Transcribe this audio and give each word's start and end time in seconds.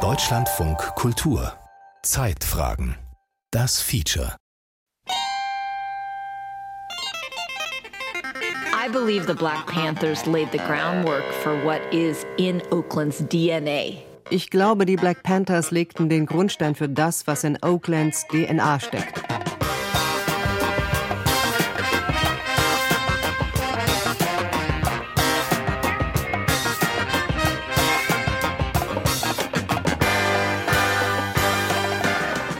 Deutschlandfunk 0.00 0.76
Kultur 0.96 1.52
Zeitfragen 2.02 2.96
Das 3.52 3.80
Feature 3.80 4.34
I 8.74 8.88
believe 8.90 9.28
the 9.28 9.34
Black 9.34 9.68
Panthers 9.68 10.26
laid 10.26 10.50
the 10.50 10.58
groundwork 10.58 11.22
for 11.44 11.54
what 11.64 11.80
is 11.94 12.26
in 12.38 12.60
Oakland's 12.72 13.24
DNA. 13.28 14.02
Ich 14.30 14.50
glaube, 14.50 14.84
die 14.84 14.96
Black 14.96 15.22
Panthers 15.22 15.70
legten 15.70 16.08
den 16.08 16.26
Grundstein 16.26 16.74
für 16.74 16.88
das, 16.88 17.28
was 17.28 17.44
in 17.44 17.56
Oaklands 17.62 18.26
DNA 18.26 18.80
steckt. 18.80 19.22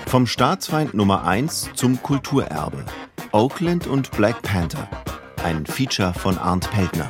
Vom 0.08 0.28
Staatsfeind 0.28 0.94
Nummer 0.94 1.24
1 1.24 1.70
zum 1.74 2.00
Kulturerbe. 2.00 2.84
Oakland 3.32 3.88
und 3.88 4.12
Black 4.12 4.40
Panther. 4.40 4.88
Ein 5.42 5.66
Feature 5.66 6.14
von 6.14 6.38
Arndt 6.38 6.70
Peltner. 6.70 7.08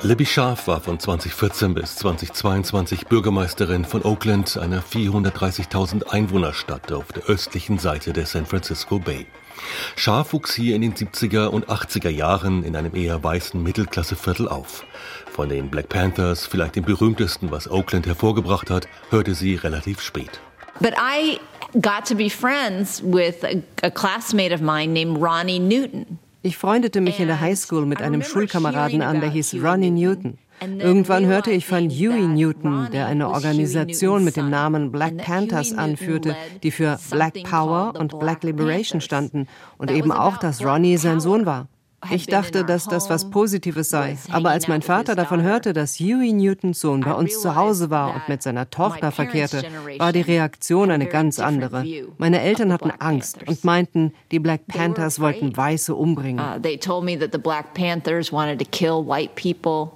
Libby 0.00 0.24
Scharf 0.24 0.66
war 0.66 0.80
von 0.80 0.98
2014 0.98 1.74
bis 1.74 1.96
2022 1.96 3.06
Bürgermeisterin 3.06 3.84
von 3.84 4.02
Oakland, 4.02 4.56
einer 4.56 4.82
430.000 4.82 6.08
Einwohnerstadt 6.08 6.90
auf 6.90 7.12
der 7.12 7.24
östlichen 7.24 7.78
Seite 7.78 8.14
der 8.14 8.24
San 8.24 8.46
Francisco 8.46 8.98
Bay. 8.98 9.26
Scharf 9.96 10.32
wuchs 10.32 10.54
hier 10.54 10.74
in 10.74 10.80
den 10.80 10.94
70er 10.94 11.48
und 11.48 11.68
80er 11.68 12.08
Jahren 12.08 12.62
in 12.64 12.74
einem 12.74 12.96
eher 12.96 13.22
weißen 13.22 13.62
Mittelklasseviertel 13.62 14.48
auf. 14.48 14.84
Von 15.30 15.50
den 15.50 15.68
Black 15.68 15.90
Panthers, 15.90 16.46
vielleicht 16.46 16.76
dem 16.76 16.84
berühmtesten, 16.84 17.50
was 17.50 17.70
Oakland 17.70 18.06
hervorgebracht 18.06 18.70
hat, 18.70 18.88
hörte 19.10 19.34
sie 19.34 19.56
relativ 19.56 20.00
spät. 20.00 20.40
But 20.80 20.94
I 20.96 21.38
got 21.80 22.06
to 22.06 22.14
be 22.14 22.30
friends 22.30 23.02
with 23.02 23.44
a, 23.44 23.62
a 23.82 23.90
classmate 23.90 24.52
of 24.52 24.62
mine 24.62 24.92
named 24.92 25.18
Ronnie 25.18 25.58
Newton. 25.58 26.18
Ich 26.42 26.56
freundete 26.56 27.02
mich 27.02 27.20
in 27.20 27.26
der 27.26 27.38
Highschool 27.38 27.84
mit 27.84 28.00
einem 28.00 28.22
Schulkameraden 28.22 29.02
an, 29.02 29.20
der 29.20 29.28
hieß 29.28 29.56
Ronnie 29.62 29.90
Newton. 29.90 30.38
Irgendwann 30.62 31.26
hörte 31.26 31.50
ich 31.50 31.66
von 31.66 31.90
Huey 31.90 32.26
Newton, 32.26 32.88
der 32.92 33.06
eine 33.06 33.28
Organisation 33.28 34.24
mit 34.24 34.36
dem 34.36 34.50
Namen 34.50 34.90
Black 34.90 35.18
Panthers 35.18 35.72
anführte, 35.72 36.34
die 36.62 36.70
für 36.70 36.98
Black 37.10 37.42
Power 37.44 37.94
und 37.98 38.18
Black 38.18 38.42
Liberation 38.42 39.00
standen 39.00 39.48
und 39.78 39.90
eben 39.90 40.12
auch, 40.12 40.38
dass 40.38 40.64
Ronnie 40.64 40.96
sein 40.96 41.20
Sohn 41.20 41.46
war. 41.46 41.68
Ich 42.08 42.26
dachte, 42.26 42.64
dass 42.64 42.86
das 42.86 43.10
was 43.10 43.30
Positives 43.30 43.90
sei, 43.90 44.16
aber 44.30 44.50
als 44.50 44.68
mein 44.68 44.80
Vater 44.82 45.14
davon 45.14 45.42
hörte, 45.42 45.72
dass 45.72 46.00
Huey 46.00 46.32
Newtons 46.32 46.80
Sohn 46.80 47.02
bei 47.02 47.12
uns 47.12 47.40
zu 47.40 47.54
Hause 47.54 47.90
war 47.90 48.14
und 48.14 48.28
mit 48.28 48.42
seiner 48.42 48.70
Tochter 48.70 49.12
verkehrte, 49.12 49.62
war 49.98 50.12
die 50.12 50.22
Reaktion 50.22 50.90
eine 50.90 51.06
ganz 51.06 51.38
andere. 51.38 51.84
Meine 52.16 52.40
Eltern 52.40 52.72
hatten 52.72 52.90
Angst 52.90 53.38
und 53.46 53.64
meinten, 53.64 54.12
die 54.30 54.38
Black 54.38 54.66
Panthers 54.66 55.20
wollten 55.20 55.56
Weiße 55.56 55.94
umbringen. 55.94 56.40
Uh, 56.40 56.58
they 56.58 56.78
told 56.78 57.04
me 57.04 57.18
that 57.18 57.30
the 57.32 57.38
Black 57.38 57.74
Panthers 57.74 58.32
wanted 58.32 58.58
to 58.58 58.66
kill 58.70 59.06
white 59.06 59.34
people. 59.34 59.92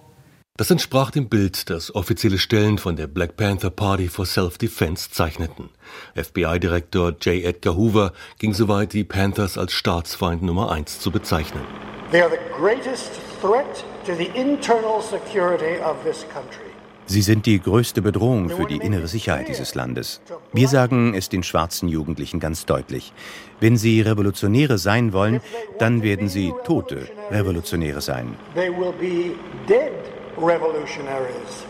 Das 0.56 0.70
entsprach 0.70 1.10
dem 1.10 1.28
Bild, 1.28 1.68
das 1.68 1.92
offizielle 1.96 2.38
Stellen 2.38 2.78
von 2.78 2.94
der 2.94 3.08
Black 3.08 3.36
Panther 3.36 3.70
Party 3.70 4.06
for 4.06 4.24
Self-Defense 4.24 5.10
zeichneten. 5.10 5.70
FBI-Direktor 6.14 7.10
J. 7.20 7.44
Edgar 7.44 7.76
Hoover 7.76 8.12
ging 8.38 8.54
so 8.54 8.68
weit, 8.68 8.92
die 8.92 9.02
Panthers 9.02 9.58
als 9.58 9.72
Staatsfeind 9.72 10.42
Nummer 10.42 10.70
eins 10.70 11.00
zu 11.00 11.10
bezeichnen. 11.10 11.62
They 12.10 12.20
are 12.20 12.30
the 12.30 12.38
greatest 12.56 13.12
threat 13.40 13.84
to 14.06 14.14
the 14.14 14.30
internal 14.34 15.00
security 15.00 15.80
of 15.82 15.96
this 16.04 16.24
country. 16.32 16.64
Sie 17.06 17.20
sind 17.20 17.44
die 17.44 17.60
größte 17.60 18.00
Bedrohung 18.00 18.48
für 18.48 18.64
die 18.64 18.78
innere 18.78 19.08
Sicherheit 19.08 19.48
dieses 19.48 19.74
Landes. 19.74 20.22
Wir 20.52 20.68
sagen 20.68 21.14
es 21.14 21.28
den 21.28 21.42
schwarzen 21.42 21.88
Jugendlichen 21.88 22.40
ganz 22.40 22.64
deutlich. 22.64 23.12
Wenn 23.60 23.76
sie 23.76 24.00
Revolutionäre 24.00 24.78
sein 24.78 25.12
wollen, 25.12 25.40
dann 25.78 26.02
werden 26.02 26.28
sie 26.28 26.54
tote 26.64 27.08
Revolutionäre 27.30 28.00
sein. 28.00 28.36
They 28.54 28.70
will 28.70 28.92
be 28.92 29.34
dead 29.68 29.92
revolutionaries. 30.38 31.66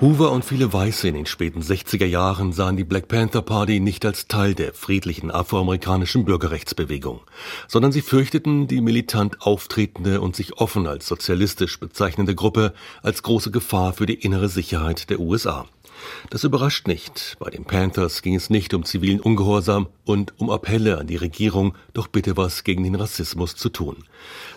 Hoover 0.00 0.32
und 0.32 0.44
viele 0.44 0.72
Weiße 0.72 1.06
in 1.06 1.14
den 1.14 1.24
späten 1.24 1.62
60er 1.62 2.04
Jahren 2.04 2.52
sahen 2.52 2.76
die 2.76 2.84
Black 2.84 3.06
Panther 3.06 3.42
Party 3.42 3.78
nicht 3.78 4.04
als 4.04 4.26
Teil 4.26 4.54
der 4.54 4.74
friedlichen 4.74 5.30
afroamerikanischen 5.30 6.24
Bürgerrechtsbewegung, 6.24 7.20
sondern 7.68 7.92
sie 7.92 8.02
fürchteten 8.02 8.66
die 8.66 8.80
militant 8.80 9.40
auftretende 9.42 10.20
und 10.20 10.34
sich 10.34 10.58
offen 10.58 10.88
als 10.88 11.06
sozialistisch 11.06 11.78
bezeichnende 11.78 12.34
Gruppe 12.34 12.74
als 13.02 13.22
große 13.22 13.52
Gefahr 13.52 13.92
für 13.92 14.06
die 14.06 14.14
innere 14.14 14.48
Sicherheit 14.48 15.10
der 15.10 15.20
USA. 15.20 15.66
Das 16.30 16.44
überrascht 16.44 16.86
nicht. 16.86 17.36
Bei 17.38 17.50
den 17.50 17.64
Panthers 17.64 18.22
ging 18.22 18.34
es 18.34 18.50
nicht 18.50 18.74
um 18.74 18.84
zivilen 18.84 19.20
Ungehorsam 19.20 19.88
und 20.04 20.32
um 20.38 20.50
Appelle 20.50 20.98
an 20.98 21.06
die 21.06 21.16
Regierung, 21.16 21.74
doch 21.92 22.08
bitte 22.08 22.36
was 22.36 22.64
gegen 22.64 22.82
den 22.82 22.94
Rassismus 22.94 23.56
zu 23.56 23.68
tun. 23.68 24.04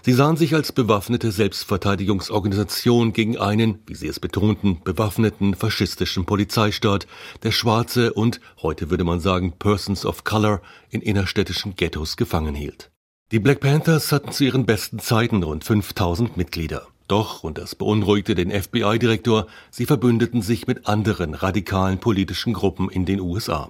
Sie 0.03 0.13
sahen 0.13 0.37
sich 0.37 0.55
als 0.55 0.71
bewaffnete 0.71 1.31
Selbstverteidigungsorganisation 1.31 3.13
gegen 3.13 3.37
einen, 3.37 3.79
wie 3.85 3.95
sie 3.95 4.07
es 4.07 4.19
betonten, 4.19 4.81
bewaffneten 4.83 5.55
faschistischen 5.55 6.25
Polizeistaat, 6.25 7.07
der 7.43 7.51
Schwarze 7.51 8.13
und, 8.13 8.39
heute 8.61 8.89
würde 8.89 9.03
man 9.03 9.19
sagen, 9.19 9.53
Persons 9.57 10.05
of 10.05 10.23
Color 10.23 10.61
in 10.89 11.01
innerstädtischen 11.01 11.75
Ghettos 11.75 12.17
gefangen 12.17 12.55
hielt. 12.55 12.91
Die 13.31 13.39
Black 13.39 13.59
Panthers 13.59 14.13
hatten 14.13 14.31
zu 14.31 14.45
ihren 14.45 14.65
besten 14.65 14.99
Zeiten 14.99 15.43
rund 15.43 15.65
5000 15.65 16.37
Mitglieder. 16.37 16.87
Doch, 17.07 17.43
und 17.43 17.57
das 17.57 17.75
beunruhigte 17.75 18.35
den 18.35 18.51
FBI-Direktor, 18.51 19.47
sie 19.71 19.85
verbündeten 19.85 20.41
sich 20.41 20.67
mit 20.67 20.87
anderen 20.87 21.35
radikalen 21.35 21.99
politischen 21.99 22.51
Gruppen 22.51 22.89
in 22.89 23.05
den 23.05 23.21
USA. 23.21 23.69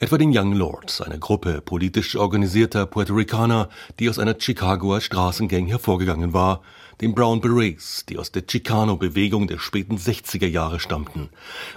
Etwa 0.00 0.18
den 0.18 0.36
Young 0.36 0.54
Lords, 0.54 1.00
eine 1.00 1.20
Gruppe 1.20 1.60
politisch 1.60 2.16
organisierter 2.16 2.86
Puerto 2.86 3.14
Ricaner, 3.14 3.68
die 4.00 4.10
aus 4.10 4.18
einer 4.18 4.34
Chicagoer 4.36 5.00
Straßengang 5.00 5.66
hervorgegangen 5.66 6.32
war, 6.32 6.62
den 7.00 7.14
Brown 7.14 7.40
Berets, 7.40 8.04
die 8.06 8.18
aus 8.18 8.32
der 8.32 8.46
Chicano-Bewegung 8.46 9.46
der 9.46 9.58
späten 9.58 9.96
60er 9.96 10.46
Jahre 10.46 10.80
stammten, 10.80 11.30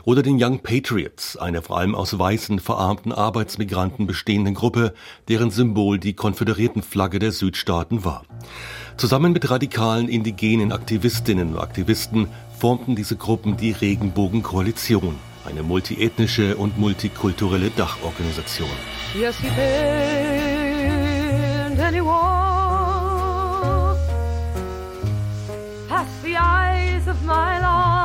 oder 0.04 0.22
den 0.22 0.38
Young 0.42 0.60
Patriots, 0.60 1.38
einer 1.38 1.62
vor 1.62 1.78
allem 1.78 1.96
aus 1.96 2.18
weißen, 2.18 2.60
verarmten 2.60 3.12
Arbeitsmigranten 3.12 4.08
bestehenden 4.08 4.54
Gruppe, 4.54 4.94
deren 5.28 5.52
Symbol 5.52 6.00
die 6.00 6.14
Konföderiertenflagge 6.14 7.20
der 7.20 7.32
Südstaaten 7.32 8.06
war. 8.06 8.24
Zusammen 8.98 9.34
mit 9.34 9.50
radikalen 9.50 10.08
indigenen 10.08 10.72
Aktivistinnen 10.72 11.54
und 11.54 11.60
Aktivisten 11.60 12.28
formten 12.60 12.96
diese 12.96 13.16
Gruppen 13.16 13.58
die 13.58 13.72
Regenbogenkoalition, 13.72 15.16
eine 15.46 15.64
multiethnische 15.64 16.56
und 16.56 16.78
multikulturelle 16.78 17.70
Dachorganisation. 17.72 18.70
Yes, 19.14 19.36
the 26.36 26.42
eyes 26.42 27.08
of 27.08 27.22
my 27.24 27.60
life. 27.60 27.96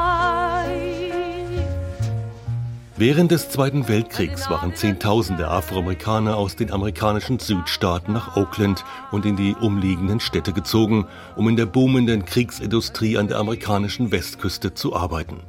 Während 2.97 3.31
des 3.31 3.49
Zweiten 3.49 3.89
Weltkriegs 3.89 4.51
waren 4.51 4.75
Zehntausende 4.75 5.49
Afroamerikaner 5.49 6.37
aus 6.37 6.55
den 6.55 6.71
amerikanischen 6.71 7.39
Südstaaten 7.39 8.13
nach 8.13 8.37
Oakland 8.37 8.85
und 9.11 9.25
in 9.25 9.37
die 9.37 9.55
umliegenden 9.55 10.21
Städte 10.21 10.53
gezogen, 10.53 11.07
um 11.35 11.49
in 11.49 11.57
der 11.57 11.65
boomenden 11.65 12.27
Kriegsindustrie 12.27 13.17
an 13.17 13.29
der 13.29 13.39
amerikanischen 13.39 14.13
Westküste 14.13 14.75
zu 14.75 14.95
arbeiten. 14.95 15.41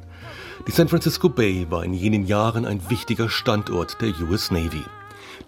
Die 0.66 0.72
San 0.72 0.88
Francisco 0.88 1.28
Bay 1.28 1.66
war 1.68 1.84
in 1.84 1.92
jenen 1.92 2.24
Jahren 2.24 2.64
ein 2.64 2.88
wichtiger 2.88 3.28
Standort 3.28 4.00
der 4.00 4.18
US 4.22 4.50
Navy. 4.50 4.84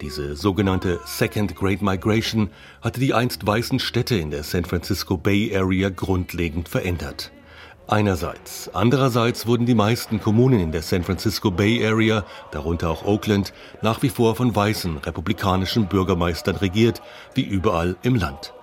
Diese 0.00 0.36
sogenannte 0.36 1.00
Second 1.04 1.54
Great 1.54 1.82
Migration 1.82 2.50
hatte 2.82 3.00
die 3.00 3.14
einst 3.14 3.46
weißen 3.46 3.78
Städte 3.78 4.16
in 4.16 4.30
der 4.30 4.42
San 4.42 4.64
Francisco 4.64 5.16
Bay 5.16 5.56
Area 5.56 5.88
grundlegend 5.88 6.68
verändert. 6.68 7.32
Einerseits. 7.86 8.70
Andererseits 8.72 9.46
wurden 9.46 9.66
die 9.66 9.74
meisten 9.74 10.18
Kommunen 10.18 10.58
in 10.58 10.72
der 10.72 10.80
San 10.80 11.04
Francisco 11.04 11.50
Bay 11.50 11.86
Area, 11.86 12.24
darunter 12.50 12.88
auch 12.88 13.04
Oakland, 13.04 13.52
nach 13.82 14.02
wie 14.02 14.08
vor 14.08 14.36
von 14.36 14.56
weißen 14.56 14.98
republikanischen 14.98 15.86
Bürgermeistern 15.86 16.56
regiert, 16.56 17.02
wie 17.34 17.42
überall 17.42 17.96
im 18.02 18.14
Land. 18.14 18.54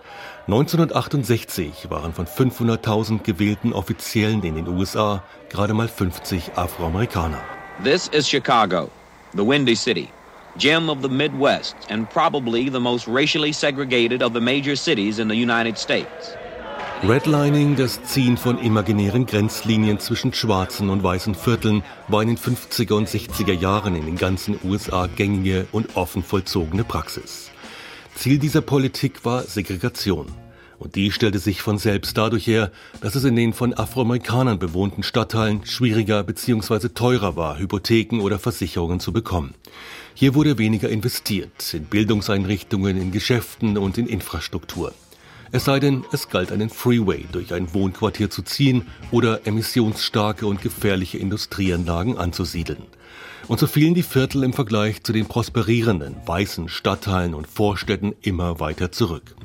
1968 0.48 1.92
waren 1.92 2.13
von 2.13 2.25
500.000 2.25 3.22
gewählten 3.22 3.74
Offiziellen 3.74 4.42
in 4.42 4.56
den 4.56 4.68
USA 4.68 5.24
gerade 5.50 5.75
mal 5.75 5.88
50 5.88 6.54
Afroamerikaner. 6.56 7.42
This 7.84 8.07
is 8.07 8.28
Chicago, 8.28 8.90
the 9.34 9.45
Windy 9.45 9.75
City, 9.75 10.10
gem 10.57 10.89
of 10.89 11.01
the 11.01 11.09
Midwest 11.09 11.75
and 11.89 12.09
probably 12.09 12.69
the 12.69 12.80
most 12.80 13.07
racially 13.07 13.51
segregated 13.51 14.21
of 14.21 14.33
the 14.33 14.42
major 14.42 14.75
cities 14.75 15.19
in 15.19 15.27
the 15.27 15.36
United 15.36 15.77
States. 15.77 16.36
Redlining, 17.03 17.75
das 17.77 18.03
Ziehen 18.03 18.38
von 18.38 18.59
imaginären 18.59 19.25
Grenzlinien 19.25 20.00
zwischen 20.00 20.33
schwarzen 20.33 20.89
und 20.89 21.01
weißen 21.01 21.33
Vierteln, 21.33 21.81
war 22.07 22.21
in 22.21 22.27
den 22.27 22.38
50er 22.38 22.94
und 22.94 23.09
60er 23.09 23.53
Jahren 23.53 23.95
in 23.95 24.06
den 24.06 24.18
ganzen 24.18 24.59
USA 24.63 25.07
gängige 25.07 25.65
und 25.71 25.95
offen 25.95 26.21
vollzogene 26.24 26.83
Praxis. 26.83 27.50
Ziel 28.13 28.38
dieser 28.38 28.62
Politik 28.62 29.25
war 29.25 29.42
Segregation. 29.42 30.27
Und 30.77 30.95
die 30.95 31.12
stellte 31.12 31.39
sich 31.39 31.62
von 31.62 31.80
selbst 31.80 32.18
dadurch 32.18 32.45
her, 32.45 32.71
dass 33.01 33.15
es 33.15 33.24
in 33.24 33.36
den 33.36 33.54
von 33.54 33.74
Afroamerikanern 33.74 34.59
bewohnten 34.59 35.01
Stadtteilen 35.01 35.65
schwieriger 35.65 36.24
bzw. 36.24 36.89
teurer 36.89 37.36
war, 37.36 37.57
Hypotheken 37.57 38.19
oder 38.21 38.38
Versicherungen 38.38 39.00
zu 39.00 39.12
bekommen. 39.12 39.56
Hier 40.21 40.35
wurde 40.35 40.59
weniger 40.59 40.88
investiert, 40.88 41.73
in 41.73 41.85
Bildungseinrichtungen, 41.85 42.95
in 42.95 43.12
Geschäften 43.12 43.75
und 43.75 43.97
in 43.97 44.06
Infrastruktur. 44.06 44.94
Es 45.51 45.65
sei 45.65 45.79
denn, 45.79 46.06
es 46.12 46.29
galt 46.29 46.51
einen 46.51 46.69
Freeway 46.69 47.25
durch 47.31 47.56
ein 47.56 47.73
Wohnquartier 47.73 48.29
zu 48.29 48.44
ziehen 48.44 48.85
oder 49.09 49.47
emissionsstarke 49.47 50.45
und 50.45 50.62
gefährliche 50.62 51.18
Industrieanlagen 51.18 52.19
anzusiedeln. 52.19 52.83
Und 53.47 53.59
so 53.59 53.65
fielen 53.65 53.95
die 53.95 54.03
Viertel 54.03 54.44
im 54.44 54.53
Vergleich 54.53 55.01
zu 55.01 55.12
den 55.12 55.25
prosperierenden 55.25 56.15
weißen 56.23 56.69
Stadtteilen 56.69 57.33
und 57.33 57.47
Vorstädten 57.47 58.13
immer 58.21 58.59
weiter 58.59 58.91
zurück. 58.91 59.35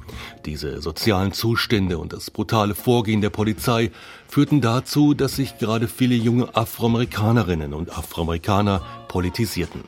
Diese 0.44 0.82
sozialen 0.82 1.32
Zustände 1.32 1.96
und 1.96 2.12
das 2.12 2.30
brutale 2.30 2.74
Vorgehen 2.74 3.22
der 3.22 3.30
Polizei 3.30 3.92
führten 4.28 4.60
dazu, 4.60 5.14
dass 5.14 5.36
sich 5.36 5.56
gerade 5.56 5.88
viele 5.88 6.16
junge 6.16 6.54
Afroamerikanerinnen 6.54 7.72
und 7.72 7.96
Afroamerikaner 7.96 8.82
politisierten. 9.08 9.80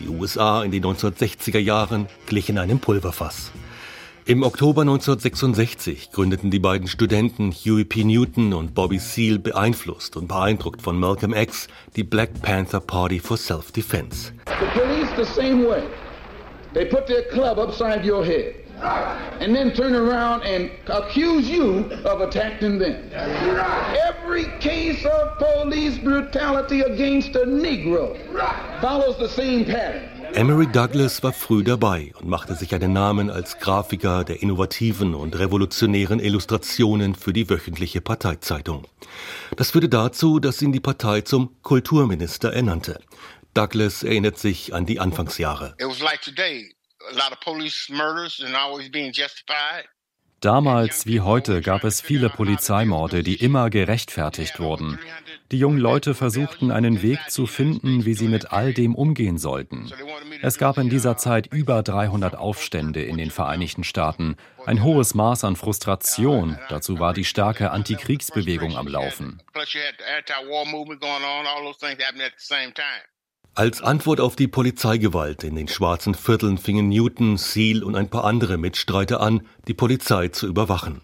Die 0.00 0.08
USA 0.08 0.62
in 0.62 0.70
den 0.70 0.84
1960er 0.84 1.58
Jahren 1.58 2.06
glichen 2.26 2.58
einem 2.58 2.80
Pulverfass. 2.80 3.52
Im 4.26 4.42
Oktober 4.42 4.80
1966 4.80 6.10
gründeten 6.10 6.50
die 6.50 6.58
beiden 6.58 6.88
Studenten 6.88 7.52
Huey 7.52 7.84
P. 7.84 8.04
Newton 8.04 8.54
und 8.54 8.74
Bobby 8.74 8.98
Seale 8.98 9.38
beeinflusst 9.38 10.16
und 10.16 10.28
beeindruckt 10.28 10.80
von 10.80 10.98
Malcolm 10.98 11.34
X 11.34 11.68
die 11.94 12.04
Black 12.04 12.40
Panther 12.40 12.80
Party 12.80 13.20
for 13.20 13.36
Self-Defense. 13.36 14.32
The 14.46 14.80
police 14.80 15.10
the 15.16 15.40
same 15.40 15.68
way. 15.68 15.82
They 16.72 16.86
put 16.86 17.06
their 17.06 17.22
club 17.28 17.58
upside 17.58 18.10
your 18.10 18.24
head 18.24 18.63
and 18.80 19.54
then 19.54 19.72
turn 19.72 19.94
around 19.94 20.42
and 20.42 20.70
accuse 20.88 21.48
you 21.48 21.90
of 22.04 22.20
attacking 22.20 22.78
them. 22.78 23.10
Every 23.12 24.44
case 24.60 25.04
of 25.04 25.38
police 25.38 25.98
brutality 25.98 26.80
against 26.82 27.36
a 27.36 27.46
Negro 27.46 28.16
follows 28.80 29.18
the 29.18 29.28
same 29.28 29.64
pattern. 29.64 30.10
Emery 30.34 30.66
Douglas 30.66 31.22
war 31.22 31.32
früh 31.32 31.62
dabei 31.62 32.12
und 32.18 32.28
machte 32.28 32.56
sich 32.56 32.74
einen 32.74 32.92
Namen 32.92 33.30
als 33.30 33.60
Grafiker 33.60 34.24
der 34.24 34.42
innovativen 34.42 35.14
und 35.14 35.38
revolutionären 35.38 36.18
Illustrationen 36.18 37.14
für 37.14 37.32
die 37.32 37.48
wöchentliche 37.48 38.00
Parteizeitung. 38.00 38.84
Das 39.56 39.70
führte 39.70 39.88
dazu, 39.88 40.40
dass 40.40 40.60
ihn 40.60 40.72
die 40.72 40.80
Partei 40.80 41.20
zum 41.20 41.54
Kulturminister 41.62 42.52
ernannte. 42.52 42.98
Douglas 43.54 44.02
erinnert 44.02 44.36
sich 44.36 44.74
an 44.74 44.86
die 44.86 44.98
Anfangsjahre. 44.98 45.76
It 45.78 45.86
was 45.86 46.00
like 46.00 46.20
today, 46.20 46.74
Damals 50.44 51.06
wie 51.06 51.22
heute 51.22 51.62
gab 51.62 51.84
es 51.84 52.02
viele 52.02 52.28
Polizeimorde, 52.28 53.22
die 53.22 53.36
immer 53.36 53.70
gerechtfertigt 53.70 54.60
wurden. 54.60 54.98
Die 55.50 55.58
jungen 55.58 55.78
Leute 55.78 56.14
versuchten 56.14 56.70
einen 56.70 57.00
Weg 57.00 57.18
zu 57.30 57.46
finden, 57.46 58.04
wie 58.04 58.12
sie 58.12 58.28
mit 58.28 58.52
all 58.52 58.74
dem 58.74 58.94
umgehen 58.94 59.38
sollten. 59.38 59.90
Es 60.42 60.58
gab 60.58 60.76
in 60.76 60.90
dieser 60.90 61.16
Zeit 61.16 61.46
über 61.46 61.82
300 61.82 62.36
Aufstände 62.36 63.02
in 63.02 63.16
den 63.16 63.30
Vereinigten 63.30 63.84
Staaten, 63.84 64.36
ein 64.66 64.82
hohes 64.82 65.14
Maß 65.14 65.44
an 65.44 65.56
Frustration, 65.56 66.58
dazu 66.68 66.98
war 66.98 67.14
die 67.14 67.24
starke 67.24 67.70
Antikriegsbewegung 67.70 68.76
am 68.76 68.86
Laufen. 68.86 69.42
Als 73.56 73.82
Antwort 73.82 74.20
auf 74.20 74.34
die 74.34 74.48
Polizeigewalt 74.48 75.44
in 75.44 75.54
den 75.54 75.68
schwarzen 75.68 76.16
Vierteln 76.16 76.58
fingen 76.58 76.88
Newton, 76.88 77.36
Seal 77.36 77.84
und 77.84 77.94
ein 77.94 78.10
paar 78.10 78.24
andere 78.24 78.58
Mitstreiter 78.58 79.20
an, 79.20 79.46
die 79.68 79.74
Polizei 79.74 80.26
zu 80.26 80.48
überwachen. 80.48 81.02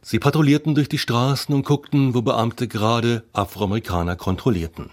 Sie 0.00 0.18
patrouillierten 0.18 0.74
durch 0.74 0.88
die 0.88 0.96
Straßen 0.96 1.54
und 1.54 1.66
guckten, 1.66 2.14
wo 2.14 2.22
Beamte 2.22 2.66
gerade 2.66 3.24
Afroamerikaner 3.34 4.16
kontrollierten. 4.16 4.88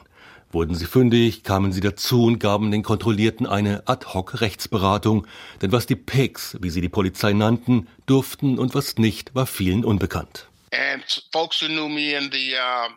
Wurden 0.51 0.75
sie 0.75 0.87
fündig, 0.87 1.43
kamen 1.43 1.71
sie 1.71 1.79
dazu 1.79 2.25
und 2.25 2.37
gaben 2.37 2.69
den 2.69 2.83
Kontrollierten 2.83 3.47
eine 3.47 3.87
Ad-hoc-Rechtsberatung, 3.87 5.25
denn 5.61 5.71
was 5.71 5.85
die 5.85 5.95
Pigs, 5.95 6.57
wie 6.59 6.69
sie 6.69 6.81
die 6.81 6.89
Polizei 6.89 7.31
nannten, 7.31 7.87
durften 8.07 8.59
und 8.59 8.75
was 8.75 8.97
nicht, 8.97 9.33
war 9.33 9.45
vielen 9.45 9.85
unbekannt. 9.85 10.49
And 10.73 11.03
folks 11.31 11.61
who 11.61 11.67
knew 11.67 11.87
me 11.87 12.11
in 12.11 12.29
the 12.29 12.55
uh, 12.55 12.89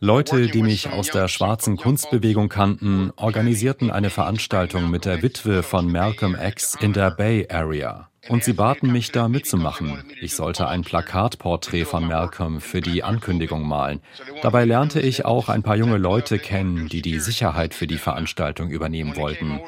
Leute, 0.00 0.48
die 0.48 0.62
mich 0.62 0.88
aus 0.88 1.08
der 1.08 1.28
schwarzen 1.28 1.76
Kunstbewegung 1.76 2.48
kannten, 2.48 3.12
organisierten 3.16 3.90
eine 3.90 4.10
Veranstaltung 4.10 4.90
mit 4.90 5.04
der 5.04 5.22
Witwe 5.22 5.62
von 5.62 5.90
Malcolm 5.90 6.36
X 6.40 6.76
in 6.80 6.92
der 6.92 7.10
Bay 7.10 7.46
Area. 7.48 8.10
Und 8.28 8.44
sie 8.44 8.52
baten 8.52 8.90
mich 8.90 9.12
da 9.12 9.28
mitzumachen. 9.28 10.04
Ich 10.20 10.34
sollte 10.34 10.68
ein 10.68 10.82
Plakatporträt 10.82 11.84
von 11.84 12.06
Malcolm 12.06 12.60
für 12.60 12.80
die 12.80 13.02
Ankündigung 13.02 13.66
malen. 13.66 14.00
Dabei 14.42 14.64
lernte 14.64 15.00
ich 15.00 15.24
auch 15.24 15.48
ein 15.48 15.62
paar 15.62 15.76
junge 15.76 15.98
Leute 15.98 16.38
kennen, 16.38 16.88
die 16.88 17.02
die 17.02 17.18
Sicherheit 17.18 17.74
für 17.74 17.86
die 17.86 17.98
Veranstaltung 17.98 18.70
übernehmen 18.70 19.16
wollten. 19.16 19.60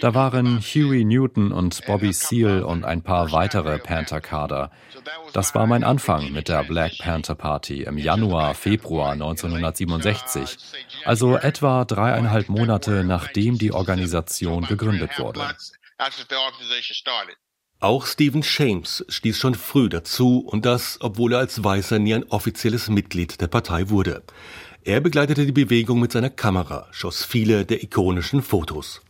Da 0.00 0.14
waren 0.14 0.60
Huey 0.60 1.04
Newton 1.04 1.52
und 1.52 1.84
Bobby 1.86 2.12
Seale 2.12 2.66
und 2.66 2.84
ein 2.84 3.02
paar 3.02 3.32
weitere 3.32 3.78
Panther-Kader. 3.78 4.70
Das 5.32 5.54
war 5.54 5.66
mein 5.66 5.84
Anfang 5.84 6.32
mit 6.32 6.48
der 6.48 6.64
Black 6.64 6.98
Panther 6.98 7.34
Party 7.34 7.82
im 7.82 7.98
Januar, 7.98 8.54
Februar 8.54 9.12
1967, 9.12 10.56
also 11.04 11.36
etwa 11.36 11.84
dreieinhalb 11.84 12.48
Monate 12.48 13.04
nachdem 13.04 13.58
die 13.58 13.72
Organisation 13.72 14.64
gegründet 14.66 15.18
wurde. 15.18 15.40
Auch 17.84 18.06
Stephen 18.06 18.42
Shames 18.42 19.04
stieß 19.10 19.36
schon 19.36 19.54
früh 19.54 19.90
dazu 19.90 20.38
und 20.38 20.64
das, 20.64 20.96
obwohl 21.02 21.34
er 21.34 21.40
als 21.40 21.62
Weißer 21.62 21.98
nie 21.98 22.14
ein 22.14 22.24
offizielles 22.30 22.88
Mitglied 22.88 23.42
der 23.42 23.46
Partei 23.46 23.90
wurde. 23.90 24.22
Er 24.84 25.02
begleitete 25.02 25.44
die 25.44 25.52
Bewegung 25.52 26.00
mit 26.00 26.10
seiner 26.10 26.30
Kamera, 26.30 26.88
schoss 26.92 27.26
viele 27.26 27.66
der 27.66 27.82
ikonischen 27.82 28.40
Fotos. 28.40 29.02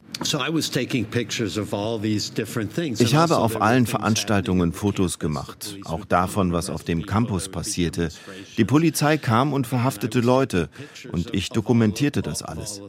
Ich 2.98 3.14
habe 3.14 3.36
auf 3.38 3.60
allen 3.60 3.86
Veranstaltungen 3.86 4.72
Fotos 4.72 5.18
gemacht, 5.18 5.76
auch 5.84 6.04
davon, 6.04 6.52
was 6.52 6.70
auf 6.70 6.84
dem 6.84 7.04
Campus 7.04 7.48
passierte. 7.48 8.10
Die 8.56 8.64
Polizei 8.64 9.18
kam 9.18 9.52
und 9.52 9.66
verhaftete 9.66 10.20
Leute 10.20 10.68
und 11.10 11.34
ich 11.34 11.50
dokumentierte 11.50 12.22
das 12.22 12.42
alles. 12.42 12.80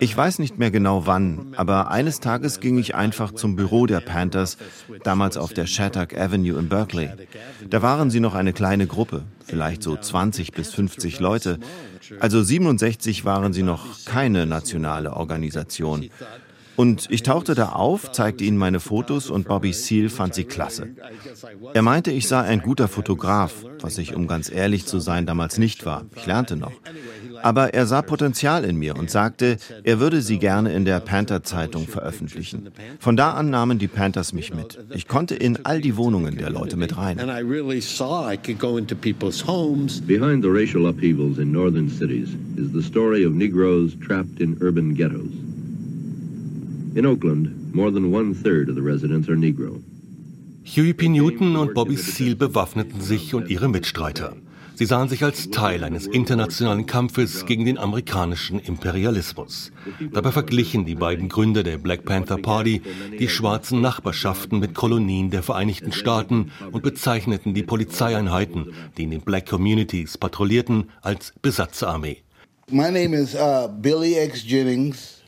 Ich 0.00 0.16
weiß 0.16 0.38
nicht 0.38 0.58
mehr 0.58 0.70
genau 0.70 1.06
wann, 1.06 1.54
aber 1.56 1.90
eines 1.90 2.20
Tages 2.20 2.60
ging 2.60 2.78
ich 2.78 2.94
einfach 2.94 3.32
zum 3.32 3.56
Büro 3.56 3.86
der 3.86 4.00
Panthers, 4.00 4.56
damals 5.02 5.36
auf 5.36 5.52
der 5.52 5.66
Shattuck 5.66 6.16
Avenue 6.16 6.58
in 6.58 6.68
Berkeley. 6.68 7.10
Da 7.68 7.82
waren 7.82 8.10
sie 8.10 8.20
noch 8.20 8.34
eine 8.34 8.52
kleine 8.52 8.86
Gruppe, 8.86 9.24
vielleicht 9.44 9.82
so 9.82 9.96
20 9.96 10.52
bis 10.52 10.72
50 10.72 11.18
Leute. 11.20 11.58
Also 12.20 12.42
67 12.42 13.24
waren 13.24 13.52
sie 13.52 13.62
noch 13.62 13.84
keine 14.04 14.46
nationale 14.46 15.14
Organisation. 15.14 16.08
Und 16.76 17.06
ich 17.10 17.22
tauchte 17.22 17.54
da 17.54 17.70
auf, 17.70 18.12
zeigte 18.12 18.44
ihnen 18.44 18.56
meine 18.56 18.80
Fotos 18.80 19.30
und 19.30 19.46
Bobby 19.46 19.72
Seale 19.72 20.08
fand 20.08 20.34
sie 20.34 20.44
klasse. 20.44 20.88
Er 21.74 21.82
meinte, 21.82 22.10
ich 22.10 22.28
sei 22.28 22.40
ein 22.40 22.60
guter 22.60 22.88
Fotograf, 22.88 23.64
was 23.80 23.98
ich, 23.98 24.14
um 24.14 24.26
ganz 24.26 24.50
ehrlich 24.50 24.86
zu 24.86 24.98
sein, 24.98 25.26
damals 25.26 25.58
nicht 25.58 25.84
war. 25.84 26.06
Ich 26.16 26.26
lernte 26.26 26.56
noch. 26.56 26.72
Aber 27.42 27.74
er 27.74 27.86
sah 27.86 28.02
Potenzial 28.02 28.64
in 28.64 28.76
mir 28.76 28.96
und 28.96 29.10
sagte, 29.10 29.58
er 29.84 30.00
würde 30.00 30.22
sie 30.22 30.38
gerne 30.38 30.72
in 30.72 30.84
der 30.84 31.00
Panther-Zeitung 31.00 31.86
veröffentlichen. 31.86 32.70
Von 32.98 33.16
da 33.16 33.32
an 33.32 33.50
nahmen 33.50 33.78
die 33.78 33.88
Panthers 33.88 34.32
mich 34.32 34.54
mit. 34.54 34.78
Ich 34.94 35.08
konnte 35.08 35.34
in 35.34 35.64
all 35.64 35.80
die 35.80 35.96
Wohnungen 35.96 36.38
der 36.38 36.50
Leute 36.50 36.76
mit 36.76 36.96
rein. 36.96 37.18
Behind 40.06 40.42
the 40.42 40.48
racial 40.48 40.86
upheavals 40.86 41.38
in 41.38 41.52
northern 41.52 41.88
cities 41.88 42.28
is 42.56 42.72
the 42.72 42.82
story 42.82 43.24
of 43.24 43.32
Negroes 43.32 43.96
trapped 44.00 44.40
in 44.40 44.56
urban 44.60 44.94
ghettos. 44.94 45.30
In 46.94 47.06
Oakland, 47.06 47.74
more 47.74 47.90
than 47.90 48.12
one 48.12 48.34
third 48.34 48.68
of 48.68 48.74
the 48.74 48.82
residents 48.82 49.26
are 49.26 49.36
Negro. 49.36 49.82
Huey 50.64 50.92
P. 50.92 51.08
Newton 51.08 51.56
und 51.56 51.72
Bobby 51.72 51.96
Seale 51.96 52.36
bewaffneten 52.36 53.00
sich 53.00 53.34
und 53.34 53.48
ihre 53.48 53.68
Mitstreiter. 53.68 54.36
Sie 54.74 54.84
sahen 54.84 55.08
sich 55.08 55.24
als 55.24 55.48
Teil 55.50 55.84
eines 55.84 56.06
internationalen 56.06 56.84
Kampfes 56.84 57.46
gegen 57.46 57.64
den 57.64 57.78
amerikanischen 57.78 58.58
Imperialismus. 58.58 59.72
Dabei 60.12 60.32
verglichen 60.32 60.84
die 60.84 60.94
beiden 60.94 61.30
Gründer 61.30 61.62
der 61.62 61.78
Black 61.78 62.04
Panther 62.04 62.36
Party 62.36 62.82
die 63.18 63.28
schwarzen 63.28 63.80
Nachbarschaften 63.80 64.58
mit 64.58 64.74
Kolonien 64.74 65.30
der 65.30 65.42
Vereinigten 65.42 65.92
Staaten 65.92 66.52
und 66.72 66.82
bezeichneten 66.82 67.54
die 67.54 67.62
Polizeieinheiten, 67.62 68.74
die 68.98 69.04
in 69.04 69.10
den 69.12 69.22
Black 69.22 69.48
Communities 69.48 70.18
patrouillierten, 70.18 70.90
als 71.00 71.32
Besatzerarmee. 71.40 72.18
My 72.70 72.90
name 72.90 73.14
is 73.14 73.34
uh, 73.34 73.68
Billy 73.80 74.22
X. 74.22 74.44
Jennings. 74.46 75.21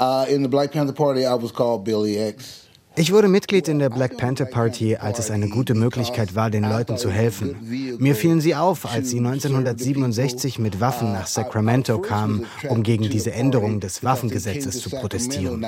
Uh, 0.00 0.24
in 0.30 0.42
the 0.42 0.48
Black 0.48 0.72
Panther 0.72 0.94
Party, 0.94 1.26
I 1.26 1.34
was 1.34 1.52
called 1.52 1.84
Billy 1.84 2.16
X. 2.16 2.66
Ich 2.96 3.12
wurde 3.12 3.28
Mitglied 3.28 3.68
in 3.68 3.78
der 3.78 3.90
Black 3.90 4.16
Panther 4.16 4.46
Party, 4.46 4.96
als 4.96 5.18
es 5.18 5.30
eine 5.30 5.48
gute 5.48 5.74
Möglichkeit 5.74 6.34
war, 6.34 6.50
den 6.50 6.64
Leuten 6.64 6.96
zu 6.96 7.10
helfen. 7.10 7.56
Mir 7.98 8.14
fielen 8.14 8.40
sie 8.40 8.54
auf, 8.54 8.90
als 8.90 9.10
sie 9.10 9.18
1967 9.18 10.58
mit 10.58 10.80
Waffen 10.80 11.12
nach 11.12 11.26
Sacramento 11.26 12.00
kamen, 12.00 12.46
um 12.68 12.82
gegen 12.82 13.10
diese 13.10 13.32
Änderung 13.32 13.78
des 13.80 14.02
Waffengesetzes 14.02 14.80
zu 14.80 14.90
protestieren. 14.90 15.62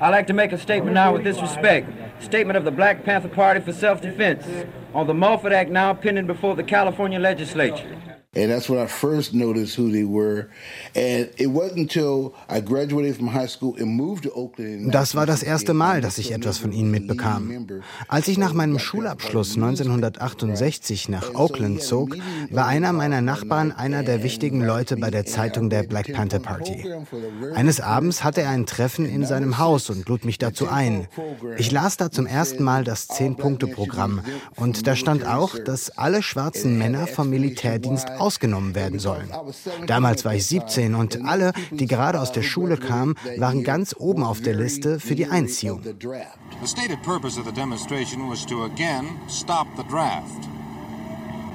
I'd 0.00 0.10
like 0.10 0.26
to 0.26 0.34
make 0.34 0.52
a 0.52 0.58
statement 0.58 0.94
now 0.94 1.12
with 1.14 1.22
this 1.22 1.40
respect. 1.40 1.88
Statement 2.20 2.58
of 2.58 2.64
the 2.64 2.72
Black 2.72 3.04
Panther 3.04 3.28
Party 3.28 3.60
for 3.60 3.72
self-defense 3.72 4.44
on 4.92 5.06
the 5.06 5.14
Mulford 5.14 5.52
Act 5.52 5.70
now 5.70 5.94
pending 5.94 6.26
before 6.26 6.56
the 6.56 6.64
California 6.64 7.20
legislature. 7.20 7.86
And 8.34 8.50
that's 8.50 8.70
when 8.70 8.78
I 8.78 8.86
first 8.86 9.34
noticed 9.34 9.76
who 9.76 9.90
they 9.90 10.04
were. 10.04 10.48
And 10.94 11.28
it 11.36 11.48
wasn't 11.48 11.80
until 11.80 12.32
I 12.48 12.62
graduated 12.62 13.16
from 13.16 13.26
high 13.26 13.46
school 13.46 13.76
and 13.78 13.94
moved 13.94 14.22
to 14.22 14.30
Oakland. 14.34 14.90
Das 14.90 15.14
war 15.14 15.26
das 15.26 15.42
erste 15.42 15.74
Mal, 15.74 16.00
dass 16.00 16.16
ich 16.16 16.32
etwas 16.32 16.56
von 16.56 16.72
ihnen 16.72 16.90
mitbekam. 16.90 17.66
Als 18.08 18.28
ich 18.28 18.38
nach 18.38 18.54
meinem 18.54 18.78
Schulabschluss 18.78 19.56
1968 19.56 21.10
nach 21.10 21.34
Oakland 21.34 21.82
zog, 21.82 22.16
war 22.50 22.66
einer 22.66 22.94
meiner 22.94 23.20
Nachbarn 23.20 23.70
einer 23.70 24.02
der 24.02 24.22
wichtigen 24.22 24.64
Leute 24.64 24.96
bei 24.96 25.10
der 25.10 25.26
Zeitung 25.26 25.68
der 25.68 25.82
Black 25.82 26.10
Panther 26.14 26.38
Party. 26.38 26.90
Eines 27.54 27.82
Abends 27.82 28.24
hatte 28.24 28.40
er 28.40 28.48
ein 28.48 28.64
Treffen 28.64 29.04
in 29.04 29.26
seinem 29.26 29.58
Haus 29.58 29.90
und 29.90 30.08
lud 30.08 30.24
mich 30.24 30.38
dazu 30.38 30.70
ein. 30.70 31.06
Ich 31.58 31.70
las 31.70 31.98
da 31.98 32.10
zum 32.10 32.24
ersten 32.24 32.64
Mal 32.64 32.82
das 32.82 33.08
Zehn-Punkte-Programm 33.08 34.22
und 34.56 34.86
da 34.86 34.96
stand 34.96 35.26
auch, 35.26 35.58
dass 35.58 35.90
alle 35.98 36.22
schwarzen 36.22 36.78
Männer 36.78 37.06
vom 37.06 37.28
Militärdienst 37.28 38.08
ausgenommen 38.22 38.74
werden 38.74 38.98
sollen. 38.98 39.28
Damals 39.86 40.24
war 40.24 40.34
ich 40.34 40.46
17 40.46 40.94
und 40.94 41.24
alle, 41.24 41.52
die 41.70 41.86
gerade 41.86 42.20
aus 42.20 42.32
der 42.32 42.42
Schule 42.42 42.76
kamen, 42.76 43.16
waren 43.36 43.64
ganz 43.64 43.94
oben 43.98 44.22
auf 44.22 44.40
der 44.40 44.54
Liste 44.54 45.00
für 45.00 45.14
die 45.14 45.26
Einziehung. 45.26 45.82
The 45.82 46.68
stated 46.68 47.02
purpose 47.02 47.38
of 47.38 47.44
the 47.44 47.52
demonstration 47.52 48.30
was 48.30 48.46
to 48.46 48.64
again 48.64 49.18
stop 49.28 49.66
the 49.76 49.82
draft. 49.90 50.48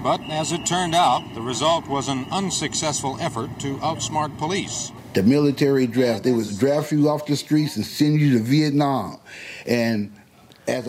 But 0.04 0.20
as 0.30 0.52
it 0.52 0.66
turned 0.66 0.96
out, 0.96 1.24
the 1.34 1.42
result 1.42 1.88
was 1.88 2.08
an 2.08 2.26
unsuccessful 2.32 3.18
effort 3.20 3.50
to 3.60 3.78
outsmart 3.78 4.38
police. 4.38 4.92
The 5.14 5.24
military 5.24 5.88
draft, 5.88 6.24
they 6.24 6.34
would 6.34 6.60
draft 6.60 6.92
you 6.92 7.10
off 7.10 7.26
the 7.26 7.36
streets 7.36 7.78
and 7.78 7.86
send 7.86 8.20
you 8.20 8.38
to 8.38 8.44
Vietnam. 8.44 9.18
And 9.66 10.12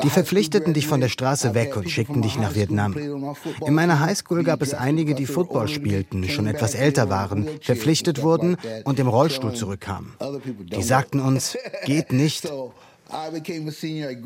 die 0.03 0.11
verpflichteten 0.11 0.75
dich 0.75 0.87
von 0.87 1.01
der 1.01 1.09
Straße 1.09 1.55
weg 1.55 1.77
und 1.77 1.91
schickten 1.91 2.23
dich 2.23 2.39
nach 2.39 2.55
Vietnam. 2.55 2.97
In 3.67 3.75
meiner 3.75 4.01
Highschool 4.01 4.43
gab 4.43 4.63
es 4.63 4.75
einige, 4.75 5.15
die 5.15 5.27
Football 5.27 5.69
spielten, 5.69 6.29
schon 6.29 6.47
etwas 6.47 6.75
älter 6.75 7.09
waren, 7.09 7.49
verpflichtet 7.61 8.23
wurden 8.23 8.57
und 8.85 8.99
im 8.99 9.09
Rollstuhl 9.09 9.55
zurückkamen. 9.55 10.13
Die 10.61 10.83
sagten 10.83 11.21
uns, 11.21 11.57
geht 11.85 12.13
nicht. 12.13 12.51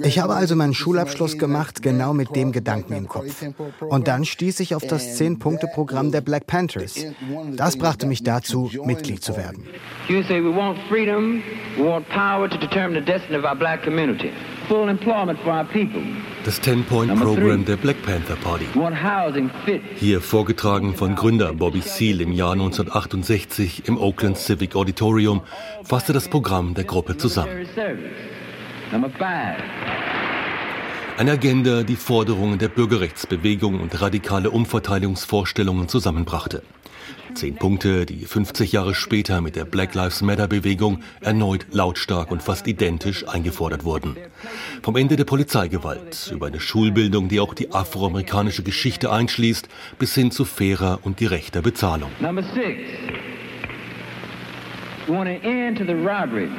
Ich 0.02 0.18
habe 0.18 0.34
also 0.34 0.56
meinen 0.56 0.74
Schulabschluss 0.74 1.38
gemacht, 1.38 1.82
genau 1.82 2.12
mit 2.12 2.34
dem 2.34 2.50
Gedanken 2.50 2.94
im 2.94 3.08
Kopf. 3.08 3.44
Und 3.80 4.08
dann 4.08 4.24
stieß 4.24 4.58
ich 4.60 4.74
auf 4.74 4.84
das 4.84 5.16
Zehn-Punkte-Programm 5.16 6.10
der 6.10 6.20
Black 6.20 6.46
Panthers. 6.48 6.94
Das 7.54 7.76
brachte 7.76 8.06
mich 8.06 8.24
dazu, 8.24 8.70
Mitglied 8.84 9.22
zu 9.22 9.36
werden. 9.36 9.66
Das 16.44 16.60
Ten-Point-Programm 16.60 17.64
der 17.64 17.76
Black 17.76 18.02
Panther 18.02 18.36
Party. 18.36 18.66
Hier 19.96 20.20
vorgetragen 20.20 20.94
von 20.96 21.14
Gründer 21.14 21.52
Bobby 21.52 21.82
Seale 21.82 22.24
im 22.24 22.32
Jahr 22.32 22.52
1968 22.52 23.86
im 23.86 23.96
Oakland 23.98 24.38
Civic 24.38 24.74
Auditorium, 24.74 25.42
fasste 25.84 26.12
das 26.12 26.28
Programm 26.28 26.74
der 26.74 26.84
Gruppe 26.84 27.16
zusammen. 27.16 27.66
Eine 31.16 31.32
Agenda, 31.32 31.82
die 31.82 31.96
Forderungen 31.96 32.58
der 32.58 32.68
Bürgerrechtsbewegung 32.68 33.80
und 33.80 33.98
radikale 34.02 34.50
Umverteilungsvorstellungen 34.50 35.88
zusammenbrachte. 35.88 36.62
Zehn 37.32 37.56
Punkte, 37.56 38.04
die 38.04 38.26
50 38.26 38.72
Jahre 38.72 38.94
später 38.94 39.40
mit 39.40 39.56
der 39.56 39.64
Black 39.64 39.94
Lives 39.94 40.20
Matter 40.20 40.46
Bewegung 40.46 41.02
erneut 41.22 41.64
lautstark 41.70 42.30
und 42.30 42.42
fast 42.42 42.66
identisch 42.66 43.26
eingefordert 43.26 43.84
wurden. 43.84 44.14
Vom 44.82 44.96
Ende 44.96 45.16
der 45.16 45.24
Polizeigewalt 45.24 46.30
über 46.30 46.48
eine 46.48 46.60
Schulbildung, 46.60 47.28
die 47.28 47.40
auch 47.40 47.54
die 47.54 47.72
afroamerikanische 47.72 48.62
Geschichte 48.62 49.10
einschließt, 49.10 49.70
bis 49.98 50.14
hin 50.14 50.30
zu 50.30 50.44
fairer 50.44 50.98
und 51.02 51.16
gerechter 51.16 51.62
Bezahlung. 51.62 52.10
Number 52.20 52.42
six. 52.42 52.82
We 55.06 55.14
want 55.14 55.28
an 55.28 55.42
end 55.42 55.78
to 55.78 55.84
the 55.84 55.94
robbery 55.94 56.50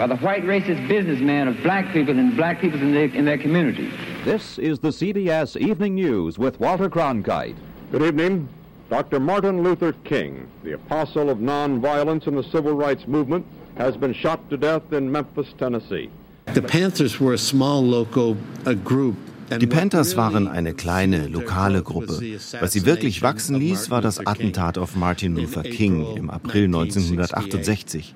by 0.00 0.06
the 0.06 0.16
white 0.16 0.42
racist 0.44 0.88
businessmen 0.88 1.46
of 1.46 1.62
black 1.62 1.92
people 1.92 2.18
and 2.18 2.34
black 2.34 2.58
people 2.58 2.80
in 2.80 2.94
their, 2.94 3.14
in 3.14 3.26
their 3.26 3.36
community. 3.36 3.92
This 4.24 4.58
is 4.58 4.78
the 4.78 4.88
CBS 4.88 5.60
Evening 5.60 5.94
News 5.94 6.38
with 6.38 6.58
Walter 6.58 6.88
Cronkite. 6.88 7.54
Good 7.92 8.00
evening. 8.04 8.48
Dr. 8.88 9.20
Martin 9.20 9.62
Luther 9.62 9.92
King, 10.04 10.48
the 10.64 10.72
apostle 10.72 11.28
of 11.28 11.36
nonviolence 11.36 12.26
in 12.26 12.34
the 12.34 12.42
civil 12.42 12.72
rights 12.72 13.06
movement, 13.06 13.44
has 13.76 13.94
been 13.94 14.14
shot 14.14 14.48
to 14.48 14.56
death 14.56 14.90
in 14.90 15.12
Memphis, 15.12 15.48
Tennessee. 15.58 16.08
The 16.54 16.62
Panthers 16.62 17.20
were 17.20 17.34
a 17.34 17.38
small 17.38 17.82
local 17.82 18.38
a 18.64 18.74
group 18.74 19.16
Die 19.50 19.66
Panthers 19.66 20.16
waren 20.16 20.46
eine 20.46 20.74
kleine, 20.74 21.26
lokale 21.26 21.82
Gruppe. 21.82 22.20
Was 22.60 22.72
sie 22.72 22.86
wirklich 22.86 23.20
wachsen 23.20 23.56
ließ, 23.56 23.90
war 23.90 24.00
das 24.00 24.24
Attentat 24.24 24.78
auf 24.78 24.94
Martin 24.94 25.34
Luther 25.34 25.64
King 25.64 26.06
im 26.16 26.30
April 26.30 26.66
1968. 26.66 28.14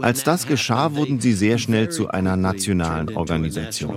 Als 0.00 0.24
das 0.24 0.46
geschah, 0.46 0.94
wurden 0.94 1.20
sie 1.20 1.32
sehr 1.32 1.58
schnell 1.58 1.88
zu 1.90 2.08
einer 2.08 2.36
nationalen 2.36 3.14
Organisation. 3.16 3.96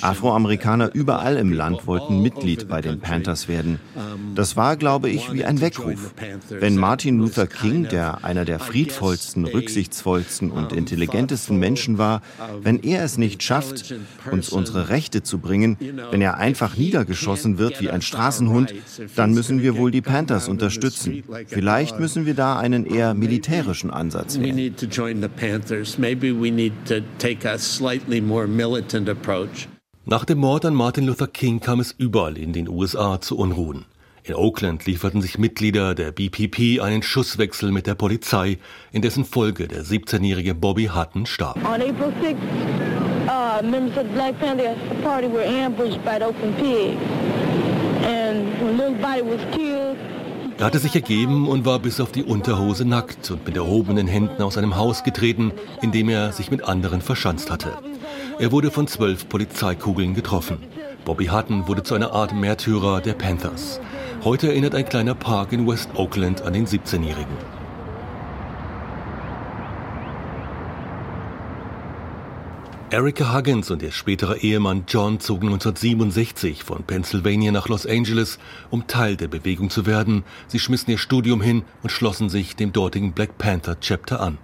Afroamerikaner 0.00 0.94
überall 0.94 1.36
im 1.36 1.52
Land 1.52 1.86
wollten 1.86 2.22
Mitglied 2.22 2.68
bei 2.68 2.80
den 2.80 3.00
Panthers 3.00 3.48
werden. 3.48 3.80
Das 4.34 4.56
war, 4.56 4.76
glaube 4.76 5.10
ich, 5.10 5.32
wie 5.32 5.44
ein 5.44 5.60
Weckruf. 5.60 6.14
Wenn 6.48 6.76
Martin 6.76 7.18
Luther 7.18 7.46
King, 7.46 7.88
der 7.88 8.24
einer 8.24 8.44
der 8.44 8.58
friedvollsten, 8.58 9.44
rücksichtsvollsten 9.44 10.50
und 10.50 10.72
intelligentesten 10.72 11.58
Menschen 11.58 11.98
war, 11.98 12.22
wenn 12.62 12.78
er 12.82 13.04
es 13.04 13.18
nicht 13.18 13.42
schafft, 13.42 13.94
uns 14.30 14.48
unsere 14.50 14.88
Rechte 14.88 15.22
zu 15.22 15.38
bringen, 15.38 15.76
wenn 16.10 16.20
er 16.20 16.38
einfach 16.38 16.76
niedergeschossen 16.76 17.58
wird 17.58 17.80
wie 17.80 17.90
ein 17.90 18.02
Straßenhund, 18.02 18.74
dann 19.16 19.32
müssen 19.34 19.62
wir 19.62 19.76
wohl 19.76 19.90
die 19.90 20.02
Panthers 20.02 20.48
unterstützen. 20.48 21.22
Vielleicht 21.46 21.98
müssen 21.98 22.26
wir 22.26 22.34
da 22.34 22.58
einen 22.58 22.86
eher 22.86 23.14
militärischen 23.14 23.90
Ansatz 23.90 24.38
wählen 24.38 24.74
join 25.18 25.20
the 25.20 25.28
Panthers. 25.28 25.98
Maybe 25.98 26.32
we 26.32 26.50
need 26.50 26.72
to 26.86 27.02
take 27.18 27.44
a 27.44 27.58
slightly 27.58 28.20
more 28.20 28.46
militant 28.46 29.08
approach. 29.08 29.68
Nach 30.06 30.24
dem 30.24 30.38
Mord 30.38 30.64
an 30.64 30.74
Martin 30.74 31.06
Luther 31.06 31.26
King 31.26 31.60
kam 31.60 31.80
es 31.80 31.94
überall 31.98 32.38
in 32.38 32.52
den 32.52 32.68
USA 32.68 33.20
zu 33.20 33.36
Unruhen. 33.36 33.84
In 34.24 34.34
Oakland 34.34 34.86
lieferten 34.86 35.22
sich 35.22 35.38
Mitglieder 35.38 35.94
der 35.94 36.12
BPP 36.12 36.80
einen 36.80 37.02
Schusswechsel 37.02 37.72
mit 37.72 37.86
der 37.86 37.94
Polizei, 37.94 38.58
in 38.92 39.02
dessen 39.02 39.24
Folge 39.24 39.68
der 39.68 39.84
17-jährige 39.84 40.54
Bobby 40.54 40.90
Hutton 40.94 41.26
starb. 41.26 41.56
On 41.64 41.80
April 41.80 42.12
6th, 42.22 42.36
uh, 43.28 43.62
members 43.62 43.96
of 43.96 44.06
the 44.06 44.12
Black 44.12 44.38
Panther 44.38 44.74
Party 45.02 45.28
were 45.28 45.44
ambushed 45.44 46.02
by 46.04 46.18
the 46.18 46.26
Oakland 46.26 46.56
Pigs. 46.58 47.00
And 48.04 48.46
when 48.62 48.76
little 48.76 48.94
body 48.94 49.22
was 49.22 49.40
killed, 49.52 49.87
er 50.58 50.66
hatte 50.66 50.80
sich 50.80 50.94
ergeben 50.94 51.46
und 51.46 51.64
war 51.64 51.78
bis 51.78 52.00
auf 52.00 52.10
die 52.10 52.24
Unterhose 52.24 52.84
nackt 52.84 53.30
und 53.30 53.46
mit 53.46 53.56
erhobenen 53.56 54.08
Händen 54.08 54.42
aus 54.42 54.58
einem 54.58 54.76
Haus 54.76 55.04
getreten, 55.04 55.52
in 55.82 55.92
dem 55.92 56.08
er 56.08 56.32
sich 56.32 56.50
mit 56.50 56.64
anderen 56.64 57.00
verschanzt 57.00 57.50
hatte. 57.50 57.74
Er 58.40 58.50
wurde 58.50 58.70
von 58.70 58.88
zwölf 58.88 59.28
Polizeikugeln 59.28 60.14
getroffen. 60.14 60.58
Bobby 61.04 61.26
Hutton 61.26 61.68
wurde 61.68 61.84
zu 61.84 61.94
einer 61.94 62.12
Art 62.12 62.34
Märtyrer 62.34 63.00
der 63.00 63.14
Panthers. 63.14 63.80
Heute 64.24 64.48
erinnert 64.48 64.74
ein 64.74 64.88
kleiner 64.88 65.14
Park 65.14 65.52
in 65.52 65.66
West 65.66 65.90
Oakland 65.94 66.42
an 66.42 66.52
den 66.52 66.66
17-Jährigen. 66.66 67.57
Erica 72.90 73.34
Huggins 73.34 73.70
und 73.70 73.82
ihr 73.82 73.92
späterer 73.92 74.36
Ehemann 74.36 74.84
John 74.88 75.20
zogen 75.20 75.48
1967 75.48 76.64
von 76.64 76.84
Pennsylvania 76.84 77.52
nach 77.52 77.68
Los 77.68 77.84
Angeles, 77.84 78.38
um 78.70 78.86
Teil 78.86 79.16
der 79.16 79.28
Bewegung 79.28 79.68
zu 79.68 79.84
werden. 79.84 80.24
Sie 80.46 80.58
schmissen 80.58 80.90
ihr 80.90 80.96
Studium 80.96 81.42
hin 81.42 81.64
und 81.82 81.90
schlossen 81.90 82.30
sich 82.30 82.56
dem 82.56 82.72
dortigen 82.72 83.12
Black 83.12 83.36
Panther 83.36 83.78
Chapter 83.80 84.20
an. 84.20 84.38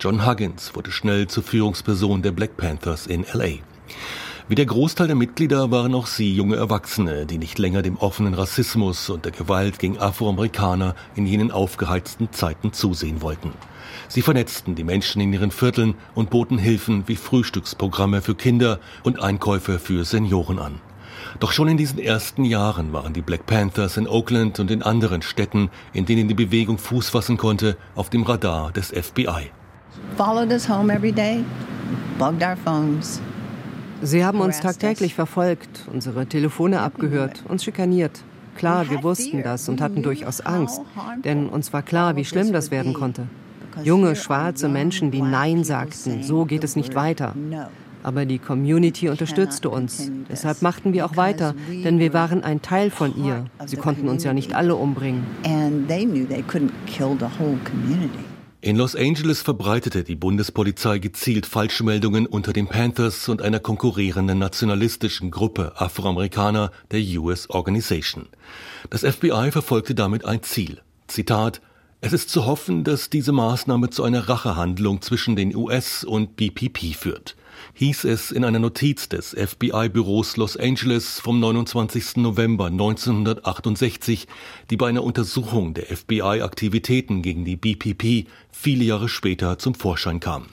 John 0.00 0.26
Huggins 0.26 0.74
wurde 0.74 0.90
schnell 0.90 1.28
zur 1.28 1.44
Führungsperson 1.44 2.22
der 2.22 2.32
Black 2.32 2.56
Panthers 2.56 3.06
in 3.06 3.24
LA. 3.32 3.58
Wie 4.46 4.54
der 4.54 4.66
Großteil 4.66 5.06
der 5.06 5.16
Mitglieder 5.16 5.70
waren 5.70 5.94
auch 5.94 6.06
sie 6.06 6.34
junge 6.34 6.56
Erwachsene, 6.56 7.24
die 7.24 7.38
nicht 7.38 7.58
länger 7.58 7.80
dem 7.80 7.96
offenen 7.96 8.34
Rassismus 8.34 9.08
und 9.08 9.24
der 9.24 9.32
Gewalt 9.32 9.78
gegen 9.78 9.98
Afroamerikaner 9.98 10.94
in 11.16 11.24
jenen 11.24 11.50
aufgeheizten 11.50 12.30
Zeiten 12.30 12.74
zusehen 12.74 13.22
wollten. 13.22 13.52
Sie 14.06 14.20
vernetzten 14.20 14.74
die 14.74 14.84
Menschen 14.84 15.22
in 15.22 15.32
ihren 15.32 15.50
Vierteln 15.50 15.94
und 16.14 16.28
boten 16.28 16.58
Hilfen 16.58 17.04
wie 17.06 17.16
Frühstücksprogramme 17.16 18.20
für 18.20 18.34
Kinder 18.34 18.80
und 19.02 19.18
Einkäufe 19.22 19.78
für 19.78 20.04
Senioren 20.04 20.58
an. 20.58 20.74
Doch 21.40 21.52
schon 21.52 21.68
in 21.68 21.78
diesen 21.78 21.98
ersten 21.98 22.44
Jahren 22.44 22.92
waren 22.92 23.14
die 23.14 23.22
Black 23.22 23.46
Panthers 23.46 23.96
in 23.96 24.06
Oakland 24.06 24.60
und 24.60 24.70
in 24.70 24.82
anderen 24.82 25.22
Städten, 25.22 25.70
in 25.94 26.04
denen 26.04 26.28
die 26.28 26.34
Bewegung 26.34 26.76
Fuß 26.76 27.08
fassen 27.08 27.38
konnte, 27.38 27.78
auf 27.94 28.10
dem 28.10 28.24
Radar 28.24 28.72
des 28.72 28.88
FBI. 28.88 29.50
Sie 34.04 34.22
haben 34.24 34.40
uns 34.40 34.60
tagtäglich 34.60 35.14
verfolgt, 35.14 35.88
unsere 35.90 36.26
Telefone 36.26 36.80
abgehört, 36.80 37.42
uns 37.48 37.64
schikaniert. 37.64 38.22
Klar, 38.54 38.90
wir 38.90 39.02
wussten 39.02 39.42
das 39.42 39.68
und 39.68 39.80
hatten 39.80 40.02
durchaus 40.02 40.40
Angst, 40.42 40.80
denn 41.24 41.48
uns 41.48 41.72
war 41.72 41.82
klar, 41.82 42.14
wie 42.14 42.24
schlimm 42.24 42.52
das 42.52 42.70
werden 42.70 42.92
konnte. 42.92 43.26
Junge, 43.82 44.14
schwarze 44.14 44.68
Menschen, 44.68 45.10
die 45.10 45.22
Nein 45.22 45.64
sagten, 45.64 46.22
so 46.22 46.44
geht 46.44 46.64
es 46.64 46.76
nicht 46.76 46.94
weiter. 46.94 47.34
Aber 48.02 48.26
die 48.26 48.38
Community 48.38 49.08
unterstützte 49.08 49.70
uns. 49.70 50.10
Deshalb 50.28 50.60
machten 50.60 50.92
wir 50.92 51.06
auch 51.06 51.16
weiter, 51.16 51.54
denn 51.70 51.98
wir 51.98 52.12
waren 52.12 52.44
ein 52.44 52.60
Teil 52.60 52.90
von 52.90 53.16
ihr. 53.24 53.46
Sie 53.64 53.76
konnten 53.76 54.08
uns 54.08 54.22
ja 54.22 54.34
nicht 54.34 54.54
alle 54.54 54.76
umbringen. 54.76 55.24
In 58.64 58.76
Los 58.76 58.96
Angeles 58.96 59.42
verbreitete 59.42 60.04
die 60.04 60.14
Bundespolizei 60.14 60.98
gezielt 60.98 61.44
Falschmeldungen 61.44 62.24
unter 62.24 62.54
den 62.54 62.66
Panthers 62.66 63.28
und 63.28 63.42
einer 63.42 63.60
konkurrierenden 63.60 64.38
nationalistischen 64.38 65.30
Gruppe 65.30 65.74
Afroamerikaner, 65.76 66.70
der 66.90 67.02
US 67.20 67.50
Organization. 67.50 68.24
Das 68.88 69.02
FBI 69.02 69.50
verfolgte 69.50 69.94
damit 69.94 70.24
ein 70.24 70.42
Ziel. 70.42 70.80
Zitat 71.08 71.60
es 72.00 72.14
ist 72.14 72.30
zu 72.30 72.46
hoffen, 72.46 72.84
dass 72.84 73.10
diese 73.10 73.32
Maßnahme 73.32 73.90
zu 73.90 74.02
einer 74.02 74.30
Rachehandlung 74.30 75.02
zwischen 75.02 75.36
den 75.36 75.54
US 75.54 76.02
und 76.02 76.36
BPP 76.36 76.94
führt 76.94 77.36
hieß 77.74 78.04
es 78.04 78.30
in 78.30 78.44
einer 78.44 78.58
Notiz 78.58 79.08
des 79.08 79.30
FBI-Büros 79.30 80.36
Los 80.36 80.56
Angeles 80.56 81.20
vom 81.20 81.40
29. 81.40 82.16
November 82.16 82.66
1968, 82.66 84.26
die 84.70 84.76
bei 84.76 84.88
einer 84.88 85.04
Untersuchung 85.04 85.74
der 85.74 85.86
FBI-Aktivitäten 85.96 87.22
gegen 87.22 87.44
die 87.44 87.56
BPP 87.56 88.28
viele 88.50 88.84
Jahre 88.84 89.08
später 89.08 89.58
zum 89.58 89.74
Vorschein 89.74 90.20
kam. 90.20 90.46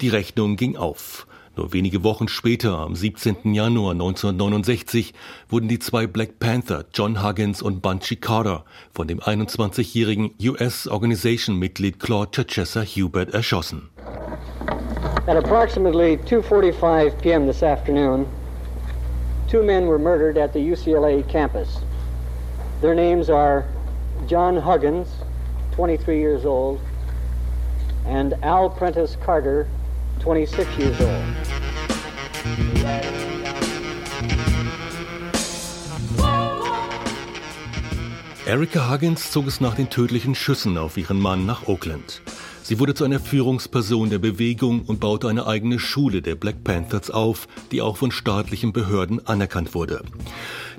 Die 0.00 0.08
Rechnung 0.08 0.56
ging 0.56 0.76
auf. 0.76 1.26
Nur 1.58 1.72
wenige 1.72 2.04
Wochen 2.04 2.28
später, 2.28 2.78
am 2.78 2.94
17. 2.94 3.52
Januar 3.52 3.90
1969, 3.90 5.12
wurden 5.48 5.66
die 5.66 5.80
zwei 5.80 6.06
Black 6.06 6.38
Panther, 6.38 6.84
John 6.94 7.20
Huggins 7.20 7.62
und 7.62 7.82
Bunchy 7.82 8.14
Carter, 8.14 8.64
von 8.94 9.08
dem 9.08 9.18
21-jährigen 9.18 10.30
US-Organization-Mitglied 10.40 11.98
Claude 11.98 12.30
Chichester 12.30 12.84
Hubert 12.84 13.34
erschossen. 13.34 13.88
At 15.28 15.36
approximately 15.36 16.16
2:45 16.16 17.20
p.m. 17.20 17.46
this 17.46 17.62
afternoon, 17.62 18.26
two 19.46 19.62
men 19.62 19.86
were 19.86 19.98
murdered 19.98 20.38
at 20.38 20.54
the 20.54 20.58
UCLA 20.58 21.28
campus. 21.28 21.80
Their 22.80 22.94
names 22.94 23.28
are 23.28 23.66
John 24.26 24.56
Huggins, 24.56 25.06
23 25.72 26.18
years 26.18 26.46
old, 26.46 26.80
and 28.06 28.42
Al 28.42 28.70
Prentice 28.70 29.16
Carter, 29.16 29.68
26 30.20 30.78
years 30.78 30.98
old. 30.98 31.24
Erica 38.46 38.90
Huggins 38.90 39.30
zog 39.30 39.46
es 39.46 39.60
nach 39.60 39.74
den 39.74 39.90
tödlichen 39.90 40.34
Schüssen 40.34 40.78
auf 40.78 40.96
ihren 40.96 41.20
Mann 41.20 41.44
nach 41.44 41.68
Oakland. 41.68 42.22
Sie 42.68 42.78
wurde 42.78 42.92
zu 42.92 43.04
einer 43.04 43.18
Führungsperson 43.18 44.10
der 44.10 44.18
Bewegung 44.18 44.82
und 44.82 45.00
baute 45.00 45.26
eine 45.30 45.46
eigene 45.46 45.78
Schule 45.78 46.20
der 46.20 46.34
Black 46.34 46.64
Panthers 46.64 47.10
auf, 47.10 47.48
die 47.72 47.80
auch 47.80 47.96
von 47.96 48.10
staatlichen 48.10 48.74
Behörden 48.74 49.26
anerkannt 49.26 49.72
wurde. 49.72 50.02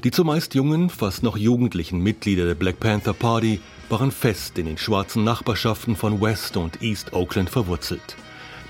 Die 0.04 0.12
zumeist 0.12 0.54
jungen, 0.54 0.92
fast 0.92 1.24
noch 1.24 1.36
jugendlichen 1.36 2.00
Mitglieder 2.04 2.46
der 2.46 2.54
Black 2.54 2.80
Panther 2.80 3.14
Party 3.14 3.60
waren 3.90 4.12
fest 4.12 4.60
in 4.60 4.68
den 4.68 4.78
schwarzen 4.78 5.24
Nachbarschaften 5.24 5.96
von 5.96 6.22
West 6.22 6.58
und 6.58 6.84
East 6.84 7.14
Oakland 7.14 7.50
verwurzelt. 7.50 8.18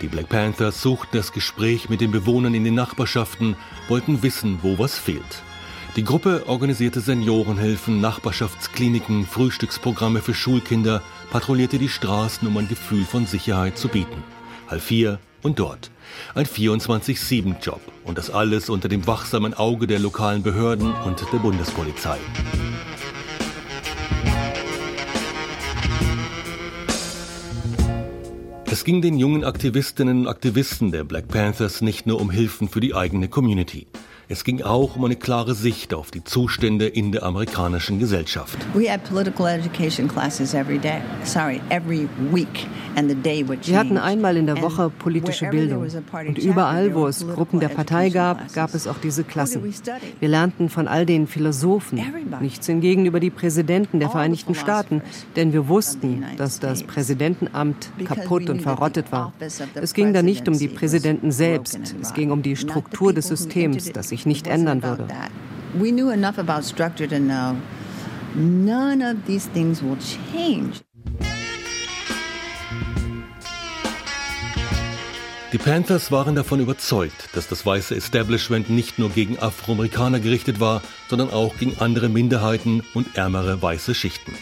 Die 0.01 0.07
Black 0.07 0.29
Panthers 0.29 0.81
suchten 0.81 1.17
das 1.17 1.33
Gespräch 1.33 1.89
mit 1.89 1.99
den 1.99 2.11
Bewohnern 2.11 2.53
in 2.53 2.63
den 2.63 2.75
Nachbarschaften, 2.75 3.57
wollten 3.89 4.23
wissen, 4.23 4.59
wo 4.61 4.79
was 4.79 4.97
fehlt. 4.97 5.43
Die 5.97 6.05
Gruppe 6.05 6.43
organisierte 6.47 7.01
Seniorenhilfen, 7.01 7.99
Nachbarschaftskliniken, 7.99 9.25
Frühstücksprogramme 9.25 10.21
für 10.21 10.35
Schulkinder, 10.35 11.01
patrouillierte 11.31 11.77
die 11.77 11.89
Straßen, 11.89 12.47
um 12.47 12.57
ein 12.57 12.67
Gefühl 12.67 13.05
von 13.05 13.25
Sicherheit 13.25 13.77
zu 13.77 13.87
bieten. 13.87 14.23
Halb 14.67 14.83
hier 14.83 15.19
und 15.41 15.59
dort. 15.59 15.91
Ein 16.35 16.45
24-7-Job 16.45 17.81
und 18.03 18.17
das 18.17 18.29
alles 18.29 18.69
unter 18.69 18.89
dem 18.89 19.05
wachsamen 19.07 19.53
Auge 19.53 19.87
der 19.87 19.99
lokalen 19.99 20.43
Behörden 20.43 20.93
und 21.05 21.23
der 21.31 21.37
Bundespolizei. 21.39 22.17
Es 28.71 28.83
ging 28.83 29.01
den 29.01 29.17
jungen 29.17 29.43
Aktivistinnen 29.43 30.21
und 30.21 30.27
Aktivisten 30.27 30.91
der 30.91 31.03
Black 31.03 31.27
Panthers 31.27 31.81
nicht 31.81 32.05
nur 32.05 32.21
um 32.21 32.29
Hilfen 32.29 32.69
für 32.69 32.79
die 32.79 32.93
eigene 32.93 33.27
Community. 33.27 33.87
Es 34.31 34.43
ging 34.43 34.61
auch 34.61 34.95
um 34.95 35.05
eine 35.05 35.15
klare 35.15 35.55
Sicht 35.55 35.91
auf 35.91 36.11
die 36.11 36.23
Zustände 36.23 36.85
in 36.85 37.11
der 37.11 37.23
amerikanischen 37.23 37.97
Gesellschaft. 37.97 38.59
Wir 38.75 38.91
hatten 43.79 43.97
einmal 43.97 44.37
in 44.37 44.45
der 44.45 44.61
Woche 44.61 44.91
politische 44.91 45.47
Bildung. 45.47 45.87
Und 46.27 46.37
überall, 46.37 46.93
wo 46.93 47.07
es 47.07 47.27
Gruppen 47.27 47.59
der 47.59 47.69
Partei 47.69 48.09
gab, 48.09 48.53
gab 48.53 48.75
es 48.75 48.85
auch 48.85 48.99
diese 48.99 49.23
Klassen. 49.23 49.63
Wir 50.19 50.29
lernten 50.29 50.69
von 50.69 50.87
all 50.87 51.07
den 51.07 51.25
Philosophen. 51.25 51.99
Nichts 52.39 52.67
hingegen 52.67 53.07
über 53.07 53.19
die 53.19 53.31
Präsidenten 53.31 53.99
der 53.99 54.11
Vereinigten 54.11 54.53
Staaten, 54.53 55.01
denn 55.37 55.53
wir 55.53 55.67
wussten, 55.67 56.23
dass 56.37 56.59
das 56.59 56.83
Präsidentenamt 56.83 57.89
kaputt 58.05 58.47
und 58.51 58.61
verrottet 58.61 59.11
war. 59.11 59.33
Es 59.73 59.95
ging 59.95 60.13
da 60.13 60.21
nicht 60.21 60.47
um 60.47 60.55
die 60.55 60.67
Präsidenten 60.67 61.31
selbst, 61.31 61.95
es 61.99 62.13
ging 62.13 62.29
um 62.29 62.43
die 62.43 62.55
Struktur 62.55 63.11
des 63.11 63.29
Systems, 63.29 63.91
das 63.91 64.09
sich 64.09 64.18
sich 64.19 64.25
nicht 64.25 64.47
ändern 64.47 64.83
würde. 64.83 65.07
We 65.73 65.91
knew 65.91 66.09
enough 66.09 66.37
about 66.37 66.63
structure 66.63 67.07
to 67.07 67.19
know 67.19 67.55
none 68.35 69.01
of 69.01 69.17
these 69.25 69.49
things 69.53 69.81
will 69.81 69.97
change. 69.97 70.81
Die 75.51 75.57
Panthers 75.57 76.11
waren 76.11 76.35
davon 76.35 76.59
überzeugt, 76.59 77.29
dass 77.33 77.47
das 77.47 77.65
weiße 77.65 77.95
Establishment 77.95 78.69
nicht 78.69 78.99
nur 78.99 79.09
gegen 79.09 79.39
Afroamerikaner 79.39 80.19
gerichtet 80.19 80.59
war, 80.59 80.83
sondern 81.09 81.31
auch 81.31 81.57
gegen 81.57 81.75
andere 81.79 82.07
Minderheiten 82.07 82.83
und 82.93 83.17
ärmere 83.17 83.59
weiße 83.59 83.95
Schichten. 83.95 84.33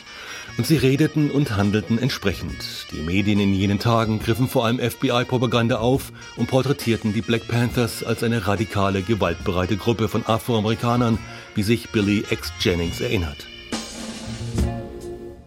Und 0.57 0.65
sie 0.65 0.77
redeten 0.77 1.29
und 1.29 1.55
handelten 1.55 1.99
entsprechend. 1.99 2.87
Die 2.91 3.01
Medien 3.01 3.39
in 3.39 3.53
jenen 3.53 3.77
Tagen 3.77 4.19
griffen 4.19 4.47
vor 4.47 4.65
allem 4.65 4.79
FBI-Propaganda 4.79 5.77
auf 5.77 6.11
und 6.35 6.47
porträtierten 6.47 7.13
die 7.13 7.21
Black 7.21 7.47
Panthers 7.47 8.03
als 8.03 8.23
eine 8.23 8.47
radikale, 8.47 9.03
gewaltbereite 9.03 9.77
Gruppe 9.77 10.07
von 10.07 10.25
Afroamerikanern, 10.25 11.19
wie 11.53 11.63
sich 11.63 11.91
Billy 11.91 12.23
X. 12.29 12.51
Jennings 12.59 13.01
erinnert. 13.01 13.45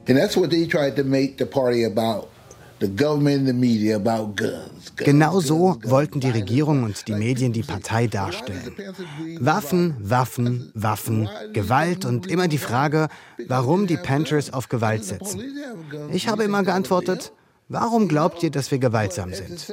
And 0.08 0.18
that's 0.18 0.36
what 0.36 0.50
they 0.50 0.66
tried 0.66 0.96
to 0.96 1.04
make 1.04 1.36
the 1.38 1.44
party 1.44 1.84
about. 1.84 2.29
Genau 4.96 5.40
so 5.40 5.78
wollten 5.82 6.20
die 6.20 6.30
Regierung 6.30 6.82
und 6.84 7.08
die 7.08 7.12
Medien 7.12 7.52
die 7.52 7.62
Partei 7.62 8.06
darstellen. 8.06 8.74
Waffen, 9.38 9.96
Waffen, 10.00 10.70
Waffen, 10.74 11.28
Gewalt 11.52 12.04
und 12.04 12.26
immer 12.26 12.48
die 12.48 12.58
Frage, 12.58 13.08
warum 13.48 13.86
die 13.86 13.96
Panthers 13.96 14.52
auf 14.52 14.68
Gewalt 14.68 15.04
setzen. 15.04 15.42
Ich 16.12 16.28
habe 16.28 16.44
immer 16.44 16.62
geantwortet, 16.62 17.32
warum 17.68 18.08
glaubt 18.08 18.42
ihr, 18.42 18.50
dass 18.50 18.70
wir 18.70 18.78
gewaltsam 18.78 19.34
sind? 19.34 19.70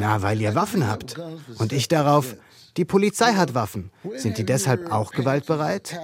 Na, 0.00 0.22
weil 0.22 0.40
ihr 0.40 0.54
Waffen 0.54 0.88
habt. 0.88 1.16
Und 1.58 1.72
ich 1.72 1.88
darauf, 1.88 2.36
die 2.76 2.84
Polizei 2.84 3.32
hat 3.32 3.54
Waffen. 3.54 3.90
Sind 4.16 4.38
die 4.38 4.44
deshalb 4.44 4.92
auch 4.92 5.12
gewaltbereit? 5.12 5.98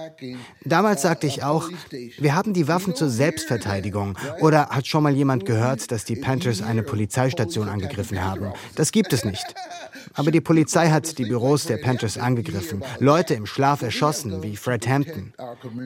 Damals 0.63 1.01
sagte 1.03 1.27
ich 1.27 1.43
auch, 1.43 1.69
wir 2.17 2.35
haben 2.35 2.53
die 2.53 2.67
Waffen 2.67 2.95
zur 2.95 3.09
Selbstverteidigung. 3.09 4.17
Oder 4.39 4.69
hat 4.69 4.87
schon 4.87 5.03
mal 5.03 5.13
jemand 5.13 5.45
gehört, 5.45 5.91
dass 5.91 6.05
die 6.05 6.15
Panthers 6.15 6.61
eine 6.61 6.83
Polizeistation 6.83 7.69
angegriffen 7.69 8.23
haben? 8.23 8.53
Das 8.75 8.91
gibt 8.91 9.13
es 9.13 9.23
nicht. 9.23 9.45
Aber 10.13 10.31
die 10.31 10.41
Polizei 10.41 10.89
hat 10.89 11.17
die 11.17 11.25
Büros 11.25 11.65
der 11.65 11.77
Panthers 11.77 12.17
angegriffen, 12.17 12.83
Leute 12.99 13.33
im 13.33 13.45
Schlaf 13.45 13.81
erschossen, 13.81 14.43
wie 14.43 14.55
Fred 14.55 14.87
Hampton. 14.87 15.33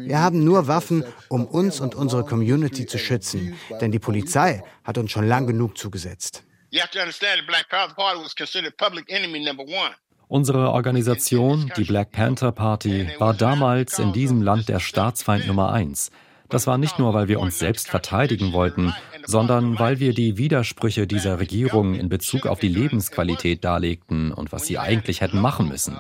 Wir 0.06 0.20
haben 0.20 0.44
nur 0.44 0.68
Waffen, 0.68 1.04
um 1.30 1.46
uns 1.46 1.80
und 1.80 1.96
unsere 1.96 2.24
Community 2.26 2.86
zu 2.86 2.98
schützen, 2.98 3.56
denn 3.82 3.92
die 3.92 4.00
Polizei 4.00 4.64
hat 4.84 4.98
uns 4.98 5.12
schon 5.12 5.28
lang 5.28 5.48
genug 5.48 5.78
zugesetzt. 5.78 6.44
You 6.72 6.82
have 6.82 6.92
to 6.92 7.00
understand 7.00 7.40
the 7.40 7.48
Black 7.48 7.68
Panther 7.70 7.96
Party 7.96 8.22
was 8.22 8.36
considered 8.36 8.78
public 8.78 9.06
enemy 9.10 9.40
number 9.40 9.64
one. 9.64 9.96
Unsere 10.30 10.74
Organisation, 10.74 11.72
die 11.76 11.86
Black 11.86 12.12
Panther 12.12 12.52
Party, 12.52 13.10
war 13.18 13.34
damals 13.34 13.98
in 13.98 14.14
diesem 14.14 14.44
Land 14.44 14.70
der 14.70 14.80
Staatsfeind 14.80 15.48
Nummer 15.48 15.72
eins. 15.72 16.12
Das 16.50 16.66
war 16.66 16.78
nicht 16.78 16.98
nur, 16.98 17.14
weil 17.14 17.28
wir 17.28 17.40
uns 17.40 17.60
selbst 17.60 17.88
verteidigen 17.90 18.54
wollten, 18.54 18.94
sondern 19.26 19.78
weil 19.78 20.00
wir 20.00 20.14
die 20.14 20.38
Widersprüche 20.38 21.06
dieser 21.06 21.40
Regierung 21.40 21.94
in 21.94 22.10
Bezug 22.10 22.48
auf 22.48 22.60
die 22.60 22.68
Lebensqualität 22.68 23.64
darlegten 23.64 24.32
und 24.32 24.52
was 24.52 24.66
sie 24.66 24.80
eigentlich 24.80 25.22
hätten 25.22 25.40
machen 25.40 25.68
müssen. 25.68 25.96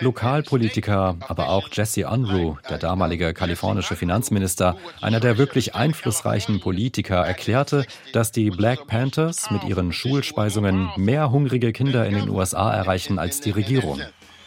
Lokalpolitiker, 0.00 1.16
aber 1.20 1.48
auch 1.48 1.68
Jesse 1.72 2.08
Unruh, 2.08 2.56
der 2.68 2.78
damalige 2.78 3.32
kalifornische 3.32 3.94
Finanzminister, 3.94 4.76
einer 5.00 5.20
der 5.20 5.38
wirklich 5.38 5.76
einflussreichen 5.76 6.60
Politiker, 6.60 7.24
erklärte, 7.24 7.86
dass 8.12 8.32
die 8.32 8.50
Black 8.50 8.88
Panthers 8.88 9.50
mit 9.50 9.62
ihren 9.62 9.92
Schulspeisungen 9.92 10.90
mehr 10.96 11.30
hungrige 11.30 11.72
Kinder 11.72 12.06
in 12.06 12.14
den 12.14 12.28
USA 12.28 12.72
erreichen 12.72 13.20
als 13.20 13.40
die 13.40 13.50
Regierung. 13.50 14.00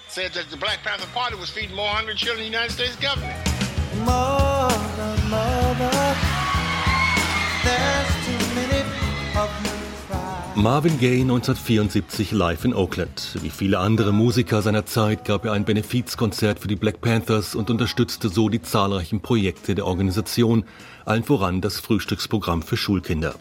Said 0.09 0.33
that 0.33 0.45
the 0.49 0.57
Black 0.57 0.79
Panther 0.83 1.07
Party 1.13 1.35
was 1.39 1.49
feeding 1.49 1.75
more 1.75 1.89
hungry 1.89 2.15
children 2.15 2.45
in 2.45 2.51
the 2.51 2.57
United 2.57 2.71
States 2.71 2.97
government. 2.99 3.66
Marvin 10.55 10.99
Gaye 10.99 11.21
1974 11.21 12.31
live 12.31 12.65
in 12.65 12.73
Oakland. 12.73 13.37
Wie 13.41 13.51
viele 13.51 13.77
andere 13.77 14.11
Musiker 14.11 14.63
seiner 14.63 14.87
Zeit 14.87 15.23
gab 15.23 15.45
er 15.45 15.51
ein 15.51 15.65
Benefizkonzert 15.65 16.59
für 16.59 16.67
die 16.67 16.75
Black 16.75 16.99
Panthers 16.99 17.53
und 17.53 17.69
unterstützte 17.69 18.29
so 18.29 18.49
die 18.49 18.63
zahlreichen 18.63 19.21
Projekte 19.21 19.75
der 19.75 19.85
Organisation, 19.85 20.65
allen 21.05 21.23
voran 21.23 21.61
das 21.61 21.79
Frühstücksprogramm 21.79 22.63
für 22.63 22.75
Schulkinder. 22.75 23.35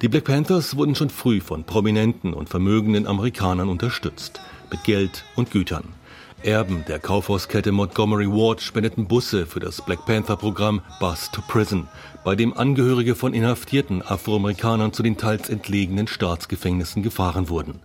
Die 0.00 0.08
Black 0.08 0.24
Panthers 0.24 0.74
wurden 0.76 0.94
schon 0.94 1.10
früh 1.10 1.40
von 1.40 1.64
prominenten 1.64 2.32
und 2.32 2.48
vermögenden 2.48 3.06
Amerikanern 3.06 3.68
unterstützt, 3.68 4.40
mit 4.70 4.82
Geld 4.84 5.26
und 5.36 5.50
Gütern. 5.50 5.97
Erben 6.44 6.84
der 6.86 7.00
Kaufhauskette 7.00 7.72
Montgomery 7.72 8.28
Ward 8.28 8.60
spendeten 8.60 9.06
Busse 9.08 9.44
für 9.44 9.58
das 9.58 9.82
Black 9.82 10.06
Panther 10.06 10.36
Programm 10.36 10.82
Bus 11.00 11.32
to 11.32 11.42
Prison, 11.48 11.88
bei 12.24 12.36
dem 12.36 12.56
Angehörige 12.56 13.16
von 13.16 13.34
inhaftierten 13.34 14.02
Afroamerikanern 14.02 14.92
zu 14.92 15.02
den 15.02 15.16
teils 15.16 15.50
entlegenen 15.50 16.06
Staatsgefängnissen 16.06 17.02
gefahren 17.02 17.48
wurden. 17.48 17.80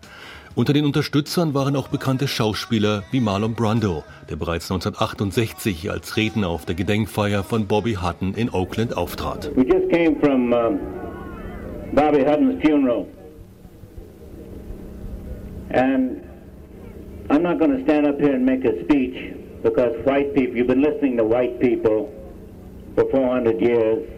Unter 0.54 0.74
den 0.74 0.86
Unterstützern 0.86 1.56
waren 1.56 1.76
auch 1.76 1.88
bekannte 1.88 2.28
Schauspieler 2.28 3.02
wie 3.10 3.22
Marlon 3.22 3.56
Brando, 3.56 4.04
der 4.30 4.36
bereits 4.36 4.70
1968 4.70 5.90
als 5.90 6.16
Redner 6.16 6.48
auf 6.50 6.66
der 6.66 6.76
Gedenkfeier 6.76 7.44
von 7.44 7.66
Bobby 7.66 7.96
Hutton 7.96 8.36
in 8.36 8.54
Oakland 8.54 8.96
auftrat. 8.96 9.50
We 9.56 9.64
just 9.64 9.90
came 9.90 10.16
from 10.20 10.54
um, 10.54 10.80
Bobby 11.92 12.24
Hutton's 12.24 12.62
funeral. 12.62 13.08
And 15.70 16.22
I'm 17.30 17.42
not 17.42 17.60
going 17.60 17.78
to 17.78 17.84
stand 17.84 18.08
up 18.08 18.20
here 18.20 18.34
and 18.34 18.46
make 18.46 18.66
a 18.66 18.84
speech 18.84 19.36
because 19.64 19.94
white 20.06 20.34
people, 20.36 20.58
you've 20.58 20.68
been 20.68 20.82
listening 20.82 21.18
to 21.18 21.24
white 21.24 21.60
people 21.60 22.14
for 22.96 23.10
400 23.10 23.62
years. 23.62 24.10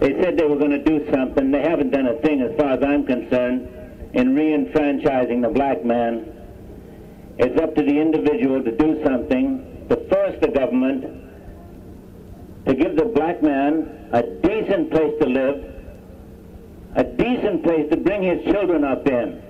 They 0.00 0.12
said 0.22 0.36
they 0.36 0.44
were 0.44 0.58
going 0.58 0.70
to 0.70 0.82
do 0.82 1.08
something. 1.12 1.50
They 1.50 1.62
haven't 1.62 1.90
done 1.90 2.06
a 2.06 2.20
thing, 2.20 2.42
as 2.42 2.56
far 2.58 2.72
as 2.72 2.82
I'm 2.82 3.06
concerned, 3.06 3.68
in 4.14 4.34
re-enfranchising 4.34 5.40
the 5.40 5.48
black 5.48 5.84
man. 5.84 6.32
It's 7.38 7.60
up 7.60 7.74
to 7.76 7.82
the 7.82 8.00
individual 8.00 8.62
to 8.62 8.76
do 8.76 9.02
something, 9.04 9.86
to 9.88 9.96
force 10.08 10.34
the 10.40 10.48
government 10.48 11.18
to 12.68 12.74
give 12.74 12.96
the 12.96 13.04
black 13.06 13.42
man 13.42 14.10
a 14.12 14.22
decent 14.22 14.90
place 14.90 15.14
to 15.22 15.26
live, 15.26 15.74
a 16.96 17.04
decent 17.04 17.62
place 17.62 17.88
to 17.90 17.96
bring 17.96 18.22
his 18.22 18.44
children 18.52 18.84
up 18.84 19.06
in. 19.06 19.42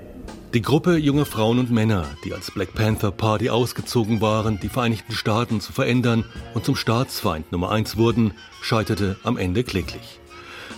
Die 0.54 0.62
Gruppe 0.62 0.96
junger 0.96 1.26
Frauen 1.26 1.58
und 1.58 1.70
Männer, 1.70 2.06
die 2.24 2.32
als 2.32 2.50
Black 2.50 2.72
Panther 2.72 3.10
Party 3.10 3.50
ausgezogen 3.50 4.22
waren, 4.22 4.58
die 4.58 4.70
Vereinigten 4.70 5.12
Staaten 5.12 5.60
zu 5.60 5.74
verändern 5.74 6.24
und 6.54 6.64
zum 6.64 6.74
Staatsfeind 6.74 7.52
Nummer 7.52 7.70
eins 7.70 7.98
wurden, 7.98 8.32
scheiterte 8.62 9.18
am 9.24 9.36
Ende 9.36 9.62
kläglich. 9.62 10.20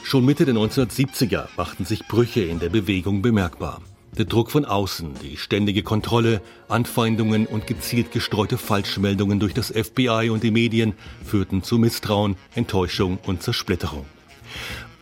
Schon 0.02 0.24
Mitte 0.24 0.44
der 0.44 0.56
1970er 0.56 1.46
machten 1.56 1.84
sich 1.84 2.08
Brüche 2.08 2.40
in 2.40 2.58
der 2.58 2.68
Bewegung 2.68 3.22
bemerkbar. 3.22 3.80
Der 4.18 4.24
Druck 4.24 4.50
von 4.50 4.64
außen, 4.64 5.14
die 5.22 5.36
ständige 5.36 5.84
Kontrolle, 5.84 6.42
Anfeindungen 6.68 7.46
und 7.46 7.68
gezielt 7.68 8.10
gestreute 8.10 8.58
Falschmeldungen 8.58 9.38
durch 9.38 9.54
das 9.54 9.68
FBI 9.68 10.30
und 10.32 10.42
die 10.42 10.50
Medien 10.50 10.94
führten 11.24 11.62
zu 11.62 11.78
Misstrauen, 11.78 12.34
Enttäuschung 12.56 13.20
und 13.24 13.44
Zersplitterung. 13.44 14.04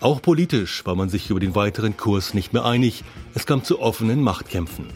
Auch 0.00 0.22
politisch 0.22 0.87
war 0.87 0.94
man 0.94 1.08
sich 1.08 1.28
über 1.28 1.40
den 1.40 1.56
weiteren 1.56 1.96
Kurs 1.96 2.32
nicht 2.32 2.52
mehr 2.52 2.64
einig. 2.64 3.02
Es 3.34 3.46
kam 3.46 3.64
zu 3.64 3.80
offenen 3.80 4.22
Machtkämpfen. 4.22 4.87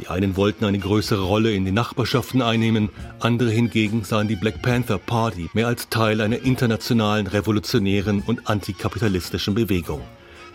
Die 0.00 0.08
einen 0.08 0.36
wollten 0.36 0.64
eine 0.64 0.80
größere 0.80 1.22
Rolle 1.22 1.52
in 1.52 1.64
den 1.64 1.74
Nachbarschaften 1.74 2.42
einnehmen, 2.42 2.88
andere 3.20 3.50
hingegen 3.50 4.02
sahen 4.02 4.26
die 4.26 4.36
Black 4.36 4.60
Panther 4.60 4.98
Party 4.98 5.48
mehr 5.54 5.68
als 5.68 5.88
Teil 5.90 6.20
einer 6.20 6.42
internationalen 6.42 7.28
revolutionären 7.28 8.22
und 8.26 8.48
antikapitalistischen 8.48 9.54
Bewegung. 9.54 10.00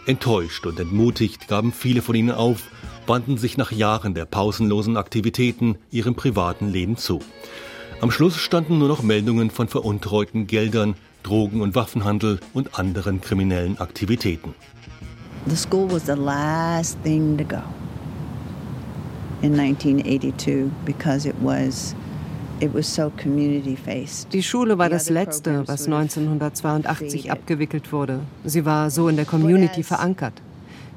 Enttäuscht 0.05 0.65
und 0.65 0.79
entmutigt 0.81 1.47
gaben 1.47 1.71
viele 1.71 2.01
von 2.01 2.15
ihnen 2.15 2.31
auf, 2.31 2.63
wandten 3.07 3.37
sich 3.37 3.55
nach 3.57 3.71
Jahren 3.71 4.13
der 4.13 4.25
pausenlosen 4.25 4.97
Aktivitäten 4.97 5.77
ihrem 5.91 6.15
privaten 6.15 6.67
Leben 6.69 6.97
zu. 6.97 7.21
Am 8.01 8.11
Schluss 8.11 8.35
standen 8.35 8.79
nur 8.79 8.89
noch 8.89 9.01
Meldungen 9.01 9.49
von 9.49 9.69
veruntreuten 9.69 10.45
Geldern, 10.45 10.95
Drogen- 11.23 11.61
und 11.61 11.75
Waffenhandel 11.75 12.39
und 12.53 12.77
anderen 12.77 13.21
kriminellen 13.21 13.79
Aktivitäten. 13.79 14.53
The 15.47 15.55
school 15.55 15.91
was 15.91 16.05
the 16.05 16.13
last 16.13 17.01
thing 17.03 17.37
to 17.37 17.43
go 17.43 17.61
in 19.41 19.59
1982 19.59 20.69
because 20.85 21.27
it 21.27 21.35
was 21.41 21.95
die 24.31 24.43
Schule 24.43 24.77
war 24.77 24.89
das 24.89 25.09
Letzte, 25.09 25.67
was 25.67 25.85
1982 25.85 27.31
abgewickelt 27.31 27.91
wurde. 27.91 28.19
Sie 28.45 28.63
war 28.63 28.89
so 28.89 29.09
in 29.09 29.15
der 29.15 29.25
Community 29.25 29.83
verankert. 29.83 30.41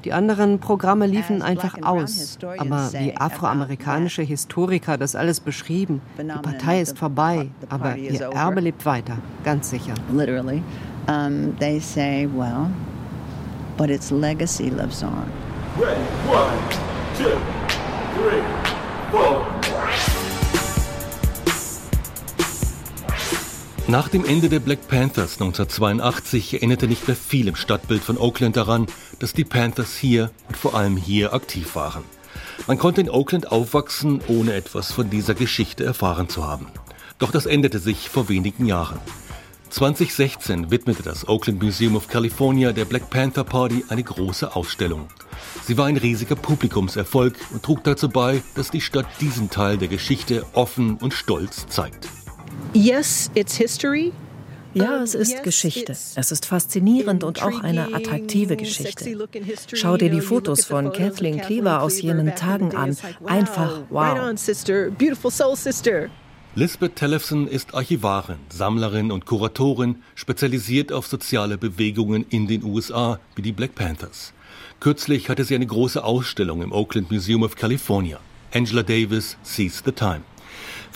Die 0.07 0.13
anderen 0.13 0.59
Programme 0.59 1.05
liefen 1.05 1.41
einfach 1.41 1.83
aus. 1.83 2.37
Aber 2.59 2.89
wie 2.93 3.13
afroamerikanische 3.17 4.21
Historiker 4.21 4.97
das 4.97 5.17
alles 5.17 5.41
beschrieben, 5.41 6.01
die 6.17 6.23
Partei 6.23 6.79
ist 6.79 6.97
vorbei, 6.97 7.49
aber 7.67 7.97
ihr 7.97 8.21
Erbe 8.21 8.61
lebt 8.61 8.85
weiter, 8.85 9.17
ganz 9.43 9.69
sicher. 9.69 9.95
Literally. 10.13 10.63
Um, 11.09 11.53
they 11.59 11.81
say, 11.81 12.25
well, 12.33 12.69
but 13.75 13.89
its 13.89 14.09
legacy 14.09 14.69
lives 14.69 15.03
on. 15.03 15.29
One, 16.29 16.57
two, 17.17 17.37
three, 18.15 18.41
four. 19.11 19.56
Nach 23.89 24.09
dem 24.09 24.25
Ende 24.25 24.49
der 24.49 24.59
Black 24.59 24.89
Panthers 24.89 25.39
1982 25.39 26.55
erinnerte 26.55 26.89
nicht 26.89 27.07
mehr 27.07 27.15
viel 27.15 27.47
im 27.47 27.55
Stadtbild 27.55 28.03
von 28.03 28.17
Oakland 28.17 28.57
daran, 28.57 28.87
dass 29.19 29.31
die 29.31 29.45
Panthers 29.45 29.95
hier 29.95 30.29
und 30.49 30.57
vor 30.57 30.75
allem 30.75 30.97
hier 30.97 31.33
aktiv 31.33 31.73
waren. 31.75 32.03
Man 32.67 32.77
konnte 32.77 32.99
in 32.99 33.09
Oakland 33.09 33.49
aufwachsen, 33.49 34.19
ohne 34.27 34.55
etwas 34.55 34.91
von 34.91 35.09
dieser 35.09 35.35
Geschichte 35.35 35.85
erfahren 35.85 36.27
zu 36.27 36.45
haben. 36.45 36.67
Doch 37.17 37.31
das 37.31 37.45
änderte 37.45 37.79
sich 37.79 38.09
vor 38.09 38.27
wenigen 38.27 38.65
Jahren. 38.65 38.99
2016 39.69 40.69
widmete 40.69 41.03
das 41.03 41.25
Oakland 41.29 41.63
Museum 41.63 41.95
of 41.95 42.09
California 42.09 42.73
der 42.73 42.83
Black 42.83 43.09
Panther 43.09 43.45
Party 43.45 43.85
eine 43.87 44.03
große 44.03 44.53
Ausstellung. 44.53 45.07
Sie 45.63 45.77
war 45.77 45.85
ein 45.85 45.97
riesiger 45.97 46.35
Publikumserfolg 46.35 47.35
und 47.53 47.63
trug 47.63 47.85
dazu 47.85 48.09
bei, 48.09 48.43
dass 48.55 48.69
die 48.69 48.81
Stadt 48.81 49.07
diesen 49.21 49.49
Teil 49.49 49.77
der 49.77 49.87
Geschichte 49.87 50.45
offen 50.51 50.97
und 50.97 51.13
stolz 51.13 51.67
zeigt. 51.67 52.09
Yes, 52.77 53.31
it's 53.33 53.55
history. 53.55 54.13
Ja, 54.75 55.01
es 55.01 55.15
ist 55.15 55.41
Geschichte. 55.41 55.93
Es 55.93 56.31
ist 56.31 56.45
faszinierend 56.45 57.23
und 57.23 57.41
auch 57.41 57.63
eine 57.63 57.95
attraktive 57.95 58.55
Geschichte. 58.55 59.17
Schau 59.73 59.97
dir 59.97 60.11
die 60.11 60.21
Fotos 60.21 60.65
von 60.65 60.93
Kathleen 60.93 61.41
Cleaver 61.41 61.81
aus 61.81 61.99
jenen 61.99 62.35
Tagen 62.35 62.75
an. 62.75 62.95
Einfach 63.25 63.81
wow. 63.89 64.29
Lisbeth 66.53 66.95
Tellefson 66.95 67.47
ist 67.47 67.73
Archivarin, 67.73 68.37
Sammlerin 68.49 69.11
und 69.11 69.25
Kuratorin, 69.25 70.03
spezialisiert 70.13 70.91
auf 70.91 71.07
soziale 71.07 71.57
Bewegungen 71.57 72.27
in 72.29 72.45
den 72.45 72.63
USA, 72.63 73.19
wie 73.35 73.41
die 73.41 73.53
Black 73.53 73.73
Panthers. 73.73 74.33
Kürzlich 74.79 75.29
hatte 75.29 75.45
sie 75.45 75.55
eine 75.55 75.65
große 75.65 76.03
Ausstellung 76.03 76.61
im 76.61 76.71
Oakland 76.71 77.09
Museum 77.09 77.41
of 77.41 77.55
California. 77.55 78.19
Angela 78.53 78.83
Davis 78.83 79.35
sees 79.41 79.81
the 79.83 79.91
time. 79.91 80.21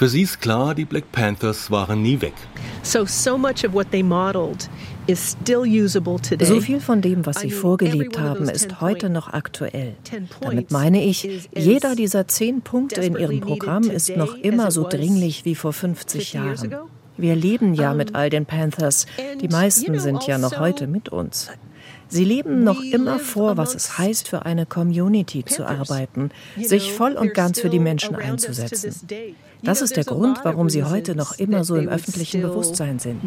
Für 0.02 0.10
sie 0.10 0.24
ist 0.24 0.42
klar, 0.42 0.74
die 0.74 0.86
Black 0.86 1.12
Panthers 1.12 1.70
waren 1.70 2.02
nie 2.02 2.20
weg. 2.22 2.34
So, 2.82 3.06
so 3.06 3.38
much 3.38 3.64
of 3.64 3.74
what 3.74 3.92
they 3.92 4.02
modeled 4.02 4.68
is 5.06 5.38
still 5.40 5.60
usable 5.60 6.20
today. 6.20 6.48
So 6.48 6.60
viel 6.60 6.80
von 6.80 7.04
dem, 7.04 7.24
was 7.28 7.42
sie 7.42 7.52
vorgelebt 7.52 8.18
haben, 8.18 8.50
ist 8.50 8.82
heute 8.82 9.12
noch 9.12 9.32
aktuell. 9.32 9.96
Damit 10.40 10.72
meine 10.72 11.04
ich, 11.04 11.48
jeder 11.56 11.94
dieser 11.94 12.28
zehn 12.28 12.62
Punkte 12.64 13.00
in 13.02 13.16
ihrem 13.16 13.42
Programm 13.42 13.84
ist 13.92 14.18
noch 14.18 14.34
immer 14.34 14.72
so 14.72 14.90
dringlich 14.90 15.46
wie 15.46 15.54
vor 15.54 15.72
50 15.72 16.34
Jahren. 16.34 16.74
Wir 17.16 17.36
leben 17.36 17.76
ja 17.76 17.94
mit 17.94 18.16
all 18.16 18.32
den 18.32 18.48
Panthers. 18.48 19.06
Die 19.40 19.50
meisten 19.50 20.00
sind 20.00 20.26
ja 20.26 20.40
noch 20.40 20.58
heute 20.58 20.88
mit 20.88 21.10
uns. 21.10 21.52
Sie 22.12 22.26
leben 22.26 22.66
noch 22.66 22.84
immer 22.84 23.20
vor, 23.20 23.56
was 23.56 23.74
es 23.74 23.98
heißt, 23.98 24.28
für 24.28 24.46
eine 24.46 24.66
Community 24.66 25.46
zu 25.46 25.66
arbeiten, 25.66 26.30
sich 26.62 26.92
voll 26.92 27.14
und 27.14 27.34
ganz 27.34 27.62
für 27.62 27.70
die 27.70 27.80
Menschen 27.80 28.18
einzusetzen. 28.18 29.08
Das 29.64 29.82
ist 29.82 29.96
der 29.96 30.04
Grund, 30.04 30.40
warum 30.44 30.70
sie 30.70 30.84
heute 30.84 31.16
noch 31.16 31.40
immer 31.40 31.64
so 31.64 31.78
im 31.78 31.88
öffentlichen 31.88 32.42
Bewusstsein 32.42 33.00
sind. 33.00 33.22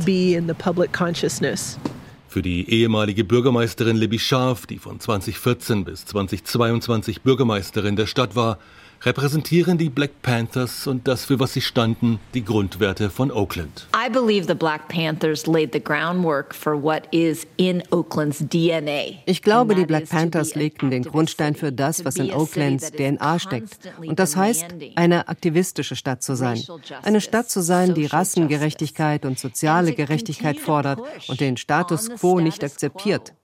Für 2.28 2.42
die 2.42 2.68
ehemalige 2.68 3.24
Bürgermeisterin 3.24 3.96
Libby 3.96 4.18
Scharf, 4.18 4.66
die 4.66 4.78
von 4.78 5.00
2014 5.00 5.84
bis 5.84 6.04
2022 6.04 7.22
Bürgermeisterin 7.22 7.96
der 7.96 8.06
Stadt 8.06 8.36
war, 8.36 8.58
repräsentieren 9.04 9.78
die 9.78 9.90
Black 9.90 10.22
Panthers 10.22 10.86
und 10.86 11.06
das, 11.06 11.24
für 11.24 11.38
was 11.38 11.52
sie 11.52 11.60
standen, 11.60 12.18
die 12.32 12.44
Grundwerte 12.44 13.10
von 13.10 13.30
Oakland. 13.30 13.86
I 13.94 14.10
believe 14.10 14.46
the 14.46 14.54
Black 14.54 14.88
Panthers 14.88 15.46
laid 15.46 15.72
the 15.72 15.82
groundwork 15.82 16.54
for 16.54 16.82
what 16.82 17.02
is 17.10 17.46
in 17.56 17.82
Oakland's 17.90 18.38
DNA. 18.38 19.22
Ich 19.26 19.42
glaube, 19.42 19.74
die 19.74 19.84
Black 19.84 20.08
Panthers 20.08 20.54
legten 20.54 20.90
den 20.90 21.02
Grundstein 21.02 21.54
für 21.54 21.72
das, 21.72 22.04
was 22.04 22.16
in 22.16 22.32
Oaklands 22.32 22.92
DNA 22.92 23.38
steckt. 23.38 23.78
Und 23.98 24.18
das 24.18 24.36
heißt, 24.36 24.66
eine 24.96 25.28
aktivistische 25.28 25.96
Stadt 25.96 26.22
zu 26.22 26.34
sein. 26.34 26.62
Eine 27.02 27.20
Stadt 27.20 27.50
zu 27.50 27.60
sein, 27.60 27.94
die 27.94 28.06
Rassengerechtigkeit 28.06 29.24
und 29.24 29.38
soziale 29.38 29.92
Gerechtigkeit 29.92 30.58
fordert 30.58 31.00
und 31.28 31.40
den 31.40 31.56
Status 31.56 32.10
quo 32.10 32.40
nicht 32.40 32.64
akzeptiert. 32.64 33.34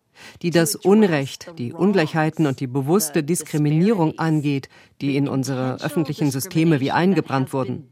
Die 0.42 0.50
das 0.50 0.74
Unrecht, 0.74 1.52
die 1.58 1.72
Ungleichheiten 1.72 2.46
und 2.46 2.60
die 2.60 2.66
bewusste 2.66 3.22
Diskriminierung 3.22 4.18
angeht, 4.18 4.68
die 5.00 5.16
in 5.16 5.28
unsere 5.28 5.80
öffentlichen 5.82 6.30
Systeme 6.30 6.80
wie 6.80 6.90
eingebrannt 6.90 7.52
wurden. 7.52 7.88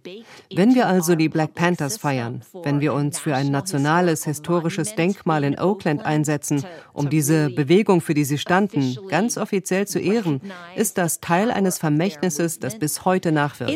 Wenn 0.54 0.74
wir 0.74 0.86
also 0.86 1.14
die 1.14 1.28
Black 1.28 1.54
Panthers 1.54 1.96
feiern, 1.96 2.42
wenn 2.62 2.80
wir 2.80 2.92
uns 2.92 3.18
für 3.18 3.34
ein 3.34 3.50
nationales 3.50 4.24
historisches 4.24 4.94
Denkmal 4.94 5.44
in 5.44 5.58
Oakland 5.58 6.04
einsetzen, 6.04 6.64
um 6.92 7.08
diese 7.08 7.50
Bewegung, 7.50 8.00
für 8.00 8.14
die 8.14 8.24
sie 8.24 8.38
standen, 8.38 8.98
ganz 9.08 9.38
offiziell 9.38 9.86
zu 9.86 9.98
ehren, 9.98 10.40
ist 10.76 10.98
das 10.98 11.20
Teil 11.20 11.50
eines 11.50 11.78
Vermächtnisses, 11.78 12.58
das 12.58 12.78
bis 12.78 13.04
heute 13.04 13.32
nachwirkt. 13.32 13.72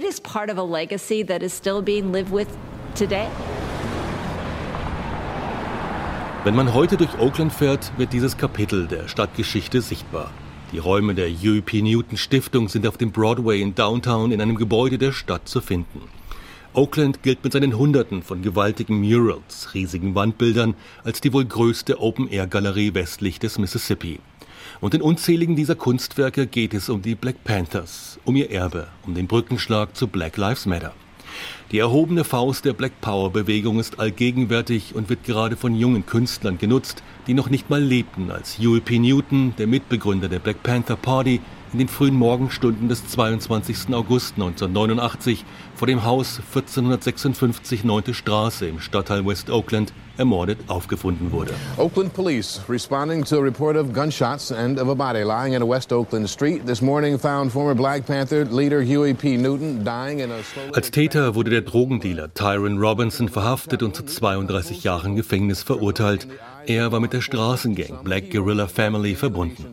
Wenn 6.44 6.56
man 6.56 6.74
heute 6.74 6.96
durch 6.96 7.20
Oakland 7.20 7.52
fährt, 7.52 7.92
wird 7.98 8.12
dieses 8.12 8.36
Kapitel 8.36 8.88
der 8.88 9.06
Stadtgeschichte 9.06 9.80
sichtbar. 9.80 10.32
Die 10.72 10.78
Räume 10.78 11.14
der 11.14 11.28
UP 11.28 11.72
Newton 11.72 12.16
Stiftung 12.16 12.68
sind 12.68 12.84
auf 12.84 12.96
dem 12.96 13.12
Broadway 13.12 13.62
in 13.62 13.76
Downtown 13.76 14.32
in 14.32 14.40
einem 14.40 14.56
Gebäude 14.56 14.98
der 14.98 15.12
Stadt 15.12 15.48
zu 15.48 15.60
finden. 15.60 16.00
Oakland 16.72 17.22
gilt 17.22 17.44
mit 17.44 17.52
seinen 17.52 17.78
Hunderten 17.78 18.24
von 18.24 18.42
gewaltigen 18.42 19.00
Murals, 19.00 19.72
riesigen 19.72 20.16
Wandbildern, 20.16 20.74
als 21.04 21.20
die 21.20 21.32
wohl 21.32 21.44
größte 21.44 22.00
Open-Air-Galerie 22.00 22.92
westlich 22.92 23.38
des 23.38 23.58
Mississippi. 23.58 24.18
Und 24.80 24.94
in 24.94 25.02
unzähligen 25.02 25.54
dieser 25.54 25.76
Kunstwerke 25.76 26.48
geht 26.48 26.74
es 26.74 26.88
um 26.88 27.02
die 27.02 27.14
Black 27.14 27.44
Panthers, 27.44 28.18
um 28.24 28.34
ihr 28.34 28.50
Erbe, 28.50 28.88
um 29.06 29.14
den 29.14 29.28
Brückenschlag 29.28 29.96
zu 29.96 30.08
Black 30.08 30.36
Lives 30.38 30.66
Matter. 30.66 30.92
Die 31.70 31.78
erhobene 31.78 32.24
Faust 32.24 32.64
der 32.64 32.72
Black 32.72 33.00
Power 33.00 33.30
Bewegung 33.30 33.78
ist 33.80 33.98
allgegenwärtig 33.98 34.94
und 34.94 35.08
wird 35.08 35.24
gerade 35.24 35.56
von 35.56 35.74
jungen 35.74 36.04
Künstlern 36.04 36.58
genutzt, 36.58 37.02
die 37.26 37.34
noch 37.34 37.48
nicht 37.48 37.70
mal 37.70 37.82
lebten, 37.82 38.30
als 38.30 38.58
Huey 38.58 38.80
P. 38.80 38.98
Newton, 38.98 39.54
der 39.56 39.66
Mitbegründer 39.66 40.28
der 40.28 40.38
Black 40.38 40.62
Panther 40.62 40.96
Party, 40.96 41.40
in 41.72 41.78
den 41.78 41.88
frühen 41.88 42.14
Morgenstunden 42.14 42.88
des 42.88 43.06
22. 43.08 43.94
August 43.94 44.34
1989 44.34 45.44
vor 45.82 45.88
dem 45.88 46.04
Haus 46.04 46.38
1456 46.38 47.82
9. 47.82 48.14
Straße 48.14 48.68
im 48.68 48.78
Stadtteil 48.78 49.26
West 49.26 49.50
Oakland 49.50 49.92
ermordet 50.16 50.58
aufgefunden 50.68 51.32
wurde. 51.32 51.54
Oakland 51.76 52.12
Police 52.14 52.60
responding 52.68 53.24
to 53.24 53.38
a 53.38 53.40
report 53.40 53.76
of 53.76 53.92
gunshots 53.92 54.52
and 54.52 54.78
of 54.78 54.88
a 54.88 54.94
body 54.94 55.24
lying 55.24 55.54
in 55.54 55.62
a 55.62 55.66
West 55.66 55.92
Oakland 55.92 56.30
street 56.30 56.64
this 56.66 56.82
morning 56.82 57.18
found 57.18 57.50
former 57.50 57.74
Black 57.74 58.06
Panther 58.06 58.44
leader 58.44 58.80
Huey 58.80 59.12
P. 59.12 59.36
Newton 59.36 59.84
dying 59.84 60.20
in 60.20 60.30
a 60.30 60.36
Als 60.72 60.92
Täter 60.92 61.34
wurde 61.34 61.50
der 61.50 61.62
Drogendealer 61.62 62.32
Tyron 62.32 62.78
Robinson 62.78 63.28
verhaftet 63.28 63.82
und 63.82 63.96
zu 63.96 64.04
32 64.04 64.84
Jahren 64.84 65.16
Gefängnis 65.16 65.64
verurteilt. 65.64 66.28
Er 66.66 66.92
war 66.92 67.00
mit 67.00 67.12
der 67.12 67.20
Straßengang 67.20 68.04
Black 68.04 68.30
Guerrilla 68.30 68.68
Family 68.68 69.16
verbunden. 69.16 69.66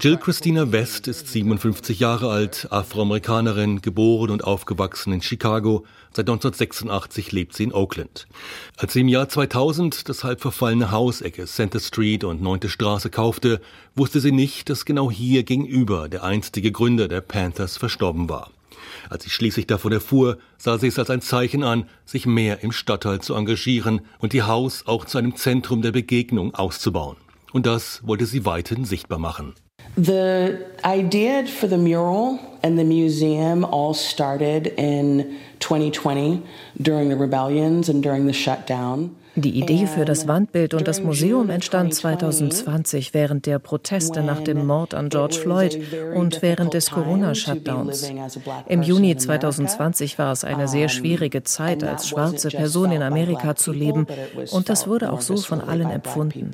Jill 0.00 0.16
Christina 0.16 0.72
West 0.72 1.06
ist 1.08 1.28
57 1.28 2.00
Jahre 2.00 2.30
alt, 2.30 2.63
Afroamerikanerin, 2.72 3.80
geboren 3.80 4.30
und 4.30 4.44
aufgewachsen 4.44 5.12
in 5.12 5.22
Chicago. 5.22 5.84
Seit 6.12 6.28
1986 6.28 7.32
lebt 7.32 7.54
sie 7.54 7.64
in 7.64 7.72
Oakland. 7.72 8.26
Als 8.76 8.92
sie 8.92 9.00
im 9.00 9.08
Jahr 9.08 9.28
2000 9.28 10.08
das 10.08 10.24
halb 10.24 10.40
verfallene 10.40 10.90
Hausecke 10.90 11.46
Center 11.46 11.80
Street 11.80 12.24
und 12.24 12.42
9. 12.42 12.68
Straße 12.68 13.10
kaufte, 13.10 13.60
wusste 13.94 14.20
sie 14.20 14.32
nicht, 14.32 14.70
dass 14.70 14.84
genau 14.84 15.10
hier 15.10 15.42
gegenüber 15.42 16.08
der 16.08 16.24
einstige 16.24 16.72
Gründer 16.72 17.08
der 17.08 17.20
Panthers 17.20 17.76
verstorben 17.76 18.28
war. 18.28 18.50
Als 19.10 19.24
sie 19.24 19.30
schließlich 19.30 19.66
davon 19.66 19.92
erfuhr, 19.92 20.38
sah 20.56 20.78
sie 20.78 20.88
es 20.88 20.98
als 20.98 21.10
ein 21.10 21.20
Zeichen 21.20 21.62
an, 21.62 21.88
sich 22.04 22.26
mehr 22.26 22.62
im 22.62 22.72
Stadtteil 22.72 23.20
zu 23.20 23.34
engagieren 23.34 24.00
und 24.18 24.34
ihr 24.34 24.46
Haus 24.46 24.86
auch 24.86 25.04
zu 25.04 25.18
einem 25.18 25.36
Zentrum 25.36 25.82
der 25.82 25.92
Begegnung 25.92 26.54
auszubauen. 26.54 27.16
Und 27.52 27.66
das 27.66 28.00
wollte 28.04 28.26
sie 28.26 28.44
weiterhin 28.44 28.84
sichtbar 28.84 29.18
machen. 29.18 29.54
The 29.96 30.66
idea 30.84 31.46
for 31.46 31.68
the 31.68 31.78
mural 31.78 32.58
and 32.64 32.76
the 32.78 32.84
museum 32.84 33.64
all 33.64 33.94
started 33.94 34.66
in 34.66 35.38
2020 35.60 36.42
during 36.82 37.10
the 37.10 37.16
rebellions 37.16 37.88
and 37.88 38.02
during 38.02 38.26
the 38.26 38.32
shutdown. 38.32 39.14
Die 39.36 39.58
Idee 39.58 39.86
für 39.86 40.04
das 40.04 40.28
Wandbild 40.28 40.74
und 40.74 40.86
das 40.86 41.02
Museum 41.02 41.50
entstand 41.50 41.92
2020 41.92 43.14
während 43.14 43.46
der 43.46 43.58
Proteste 43.58 44.22
nach 44.22 44.40
dem 44.40 44.64
Mord 44.64 44.94
an 44.94 45.08
George 45.08 45.34
Floyd 45.34 45.80
und 46.14 46.40
während 46.40 46.72
des 46.72 46.90
Corona-Shutdowns. 46.90 48.12
Im 48.68 48.82
Juni 48.82 49.16
2020 49.16 50.18
war 50.18 50.30
es 50.30 50.44
eine 50.44 50.68
sehr 50.68 50.88
schwierige 50.88 51.42
Zeit, 51.42 51.82
als 51.82 52.08
schwarze 52.08 52.48
Person 52.48 52.92
in 52.92 53.02
Amerika 53.02 53.56
zu 53.56 53.72
leben 53.72 54.06
und 54.52 54.68
das 54.68 54.86
wurde 54.86 55.12
auch 55.12 55.20
so 55.20 55.36
von 55.36 55.60
allen 55.60 55.90
empfunden. 55.90 56.52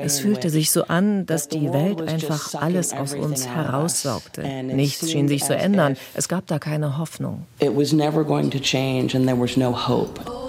Es 0.00 0.20
fühlte 0.20 0.48
sich 0.48 0.70
so 0.70 0.84
an, 0.84 1.26
dass 1.26 1.48
die 1.48 1.72
Welt 1.72 2.00
einfach 2.00 2.54
alles 2.54 2.94
aus 2.94 3.14
uns 3.14 3.46
heraussaugte. 3.46 4.42
Nichts 4.62 5.10
schien 5.10 5.28
sich 5.28 5.44
zu 5.44 5.54
ändern. 5.54 5.96
Es 6.14 6.28
gab 6.28 6.46
da 6.46 6.58
keine 6.58 6.96
Hoffnung. 6.96 7.44
It 7.60 7.76
was 7.76 7.92
never 7.92 8.24
going 8.24 8.50
to 8.50 8.58
change 8.58 9.14
and 9.14 9.26
there 9.26 9.38
was 9.38 9.58
no 9.58 9.72
hope. 9.72 10.47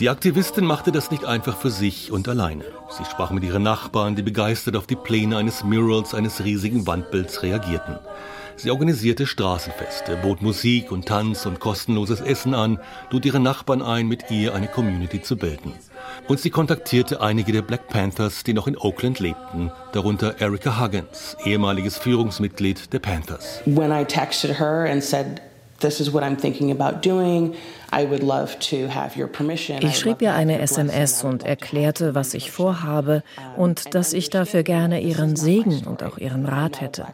Die 0.00 0.08
Aktivistin 0.08 0.64
machte 0.64 0.92
das 0.92 1.10
nicht 1.10 1.24
einfach 1.24 1.56
für 1.56 1.70
sich 1.70 2.12
und 2.12 2.28
alleine. 2.28 2.64
Sie 2.90 3.04
sprach 3.04 3.32
mit 3.32 3.42
ihren 3.42 3.64
Nachbarn, 3.64 4.14
die 4.14 4.22
begeistert 4.22 4.76
auf 4.76 4.86
die 4.86 4.94
Pläne 4.94 5.36
eines 5.36 5.64
Murals, 5.64 6.14
eines 6.14 6.44
riesigen 6.44 6.86
Wandbilds 6.86 7.42
reagierten. 7.42 7.98
Sie 8.54 8.70
organisierte 8.70 9.26
Straßenfeste, 9.26 10.16
bot 10.16 10.40
Musik 10.40 10.92
und 10.92 11.06
Tanz 11.06 11.46
und 11.46 11.58
kostenloses 11.58 12.20
Essen 12.20 12.54
an, 12.54 12.78
lud 13.10 13.24
ihre 13.24 13.40
Nachbarn 13.40 13.82
ein, 13.82 14.06
mit 14.06 14.30
ihr 14.30 14.54
eine 14.54 14.68
Community 14.68 15.20
zu 15.20 15.36
bilden. 15.36 15.72
Und 16.28 16.38
sie 16.38 16.50
kontaktierte 16.50 17.20
einige 17.20 17.52
der 17.52 17.62
Black 17.62 17.88
Panthers, 17.88 18.44
die 18.44 18.54
noch 18.54 18.68
in 18.68 18.76
Oakland 18.76 19.18
lebten, 19.18 19.72
darunter 19.92 20.40
Erica 20.40 20.80
Huggins, 20.80 21.36
ehemaliges 21.44 21.98
Führungsmitglied 21.98 22.92
der 22.92 22.98
Panthers. 23.00 23.62
When 23.64 23.90
I 23.90 24.04
texted 24.04 24.58
her 24.58 24.88
and 24.90 25.02
said, 25.02 25.40
this 25.78 26.00
is 26.00 26.10
what 26.10 26.22
I'm 26.22 26.36
thinking 26.36 26.70
about 26.70 27.02
doing, 27.02 27.56
ich 29.80 29.98
schrieb 29.98 30.22
ihr 30.22 30.34
eine 30.34 30.60
SMS 30.60 31.24
und 31.24 31.42
erklärte, 31.42 32.14
was 32.14 32.34
ich 32.34 32.50
vorhabe 32.50 33.22
und 33.56 33.94
dass 33.94 34.12
ich 34.12 34.30
dafür 34.30 34.62
gerne 34.62 35.00
ihren 35.00 35.36
Segen 35.36 35.86
und 35.86 36.02
auch 36.02 36.18
ihren 36.18 36.44
Rat 36.46 36.80
hätte. 36.80 37.06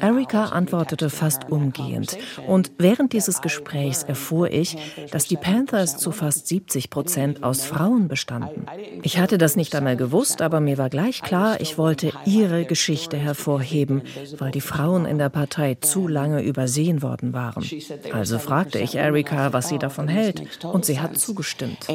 Erika 0.00 0.46
antwortete 0.46 1.10
fast 1.10 1.50
umgehend. 1.50 2.18
und 2.46 2.72
während 2.78 3.12
dieses 3.12 3.40
Gesprächs 3.40 4.02
erfuhr 4.02 4.50
ich, 4.50 4.76
dass 5.12 5.26
die 5.26 5.36
Panthers 5.36 5.96
zu 5.96 6.12
fast 6.12 6.48
70 6.48 6.90
Prozent 6.90 7.42
aus 7.44 7.64
Frauen 7.64 8.08
bestanden. 8.08 8.66
Ich 9.02 9.18
hatte 9.18 9.38
das 9.38 9.56
nicht 9.56 9.74
einmal 9.74 9.96
gewusst, 9.96 10.42
aber 10.42 10.60
mir 10.60 10.78
war 10.78 10.90
gleich 10.90 11.22
klar, 11.22 11.60
ich 11.60 11.78
wollte 11.78 12.12
ihre 12.24 12.64
Geschichte 12.64 13.16
hervorheben, 13.16 14.02
weil 14.38 14.50
die 14.50 14.60
Frauen 14.60 15.06
in 15.06 15.18
der 15.18 15.28
Partei 15.28 15.76
zu 15.80 16.08
lange 16.08 16.42
übersehen 16.42 17.02
worden 17.02 17.32
waren. 17.32 17.64
Also 18.12 18.38
fragte 18.38 18.78
ich 18.78 18.96
Erika, 18.96 19.52
was 19.52 19.68
sie 19.68 19.78
davon 19.78 19.99
davon 20.00 20.08
hält. 20.08 20.64
Und 20.64 20.84
sie 20.84 21.00
hat 21.00 21.18
zugestimmt. 21.18 21.88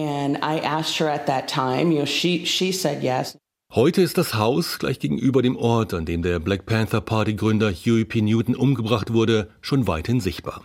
Heute 3.74 4.02
ist 4.02 4.18
das 4.18 4.36
Haus 4.36 4.80
gleich 4.80 5.00
gegenüber 5.00 5.42
dem 5.42 5.58
Ort, 5.58 5.94
an 5.94 6.06
dem 6.06 6.22
der 6.22 6.40
Black 6.40 6.66
Panther 6.66 7.02
Party 7.02 7.34
Gründer 7.34 7.72
Huey 7.72 8.06
P. 8.06 8.22
Newton 8.22 8.56
umgebracht 8.56 9.12
wurde, 9.12 9.50
schon 9.62 9.88
weithin 9.88 10.22
sichtbar. 10.22 10.62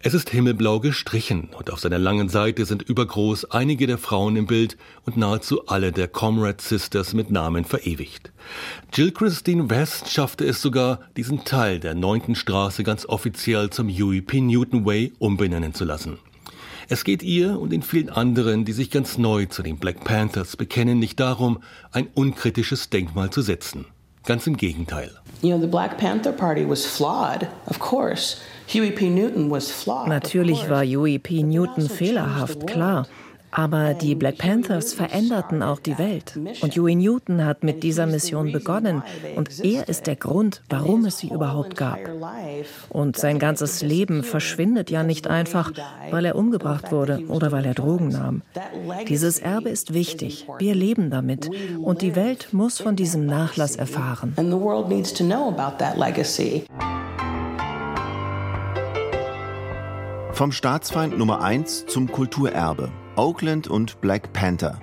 Es 0.00 0.14
ist 0.14 0.30
himmelblau 0.30 0.78
gestrichen 0.78 1.48
und 1.58 1.72
auf 1.72 1.80
seiner 1.80 1.98
langen 1.98 2.28
Seite 2.28 2.64
sind 2.64 2.82
übergroß 2.82 3.46
einige 3.50 3.88
der 3.88 3.98
Frauen 3.98 4.36
im 4.36 4.46
Bild 4.46 4.76
und 5.04 5.16
nahezu 5.16 5.66
alle 5.66 5.90
der 5.90 6.06
Comrade 6.06 6.62
Sisters 6.62 7.14
mit 7.14 7.32
Namen 7.32 7.64
verewigt. 7.64 8.32
Jill 8.94 9.10
Christine 9.10 9.68
West 9.68 10.08
schaffte 10.08 10.46
es 10.46 10.62
sogar, 10.62 11.00
diesen 11.16 11.44
Teil 11.44 11.80
der 11.80 11.96
neunten 11.96 12.36
Straße 12.36 12.84
ganz 12.84 13.06
offiziell 13.06 13.70
zum 13.70 13.88
Huey 13.88 14.20
P. 14.20 14.40
Newton 14.40 14.86
Way 14.86 15.14
umbenennen 15.18 15.74
zu 15.74 15.84
lassen. 15.84 16.18
Es 16.90 17.04
geht 17.04 17.22
ihr 17.22 17.60
und 17.60 17.70
den 17.70 17.82
vielen 17.82 18.08
anderen, 18.08 18.64
die 18.64 18.72
sich 18.72 18.90
ganz 18.90 19.18
neu 19.18 19.44
zu 19.44 19.62
den 19.62 19.76
Black 19.76 20.04
Panthers 20.04 20.56
bekennen, 20.56 20.98
nicht 20.98 21.20
darum, 21.20 21.58
ein 21.92 22.08
unkritisches 22.14 22.88
Denkmal 22.88 23.28
zu 23.28 23.42
setzen. 23.42 23.84
Ganz 24.24 24.46
im 24.46 24.56
Gegenteil. 24.56 25.10
You 25.42 25.50
know, 25.50 25.60
the 25.60 25.66
Black 25.66 25.98
Panther 25.98 26.32
Party 26.32 26.66
was 26.66 26.86
flawed, 26.86 27.46
of 27.66 27.78
course. 27.78 28.38
Huey 28.72 28.90
P. 28.90 29.10
Newton 29.10 29.50
was 29.50 29.70
flawed. 29.70 30.08
Natürlich 30.08 30.70
war 30.70 30.82
Huey 30.82 31.18
P. 31.18 31.42
Newton 31.42 31.90
fehlerhaft, 31.90 32.66
klar. 32.66 33.06
Aber 33.50 33.94
die 33.94 34.14
Black 34.14 34.38
Panthers 34.38 34.92
veränderten 34.92 35.62
auch 35.62 35.80
die 35.80 35.98
Welt. 35.98 36.38
Und 36.60 36.76
Huey 36.76 36.94
Newton 36.94 37.44
hat 37.44 37.64
mit 37.64 37.82
dieser 37.82 38.06
Mission 38.06 38.52
begonnen. 38.52 39.02
Und 39.36 39.64
er 39.64 39.88
ist 39.88 40.06
der 40.06 40.16
Grund, 40.16 40.62
warum 40.68 41.04
es 41.04 41.18
sie 41.18 41.28
überhaupt 41.28 41.76
gab. 41.76 41.98
Und 42.88 43.16
sein 43.16 43.38
ganzes 43.38 43.82
Leben 43.82 44.22
verschwindet 44.22 44.90
ja 44.90 45.02
nicht 45.02 45.26
einfach, 45.28 45.72
weil 46.10 46.24
er 46.24 46.36
umgebracht 46.36 46.92
wurde 46.92 47.24
oder 47.28 47.52
weil 47.52 47.64
er 47.64 47.74
Drogen 47.74 48.08
nahm. 48.08 48.42
Dieses 49.08 49.38
Erbe 49.38 49.70
ist 49.70 49.94
wichtig. 49.94 50.46
Wir 50.58 50.74
leben 50.74 51.10
damit. 51.10 51.50
Und 51.78 52.02
die 52.02 52.16
Welt 52.16 52.48
muss 52.52 52.78
von 52.78 52.96
diesem 52.96 53.26
Nachlass 53.26 53.76
erfahren. 53.76 54.34
And 54.36 54.50
the 54.50 54.58
world 54.58 54.88
needs 54.88 55.12
to 55.14 55.24
know 55.24 55.48
about 55.48 55.78
that 55.78 55.96
legacy. 55.96 56.64
Vom 60.32 60.52
Staatsfeind 60.52 61.18
Nummer 61.18 61.42
1 61.42 61.86
zum 61.86 62.12
Kulturerbe. 62.12 62.90
Oakland 63.18 63.66
und 63.66 64.00
Black 64.00 64.32
Panther. 64.32 64.80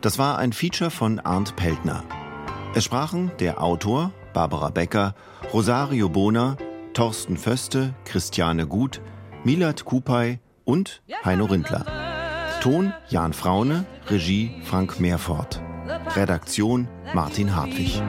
Das 0.00 0.18
war 0.18 0.38
ein 0.38 0.52
Feature 0.52 0.90
von 0.90 1.20
Arndt 1.20 1.54
Peltner. 1.54 2.02
Es 2.74 2.84
sprachen 2.84 3.30
der 3.38 3.62
Autor 3.62 4.12
Barbara 4.32 4.70
Becker, 4.70 5.14
Rosario 5.52 6.08
Bona, 6.08 6.56
Thorsten 6.94 7.36
Föste, 7.36 7.94
Christiane 8.04 8.66
Gut, 8.66 9.00
Milat 9.44 9.84
Kupay 9.84 10.40
und 10.64 11.02
Heino 11.24 11.44
Rindler. 11.44 11.86
Ton 12.60 12.92
Jan 13.08 13.32
Fraune, 13.32 13.86
Regie 14.08 14.60
Frank 14.64 14.98
Meerfort. 14.98 15.60
Redaktion 16.16 16.88
Martin 17.14 17.54
Hartwig. 17.54 18.02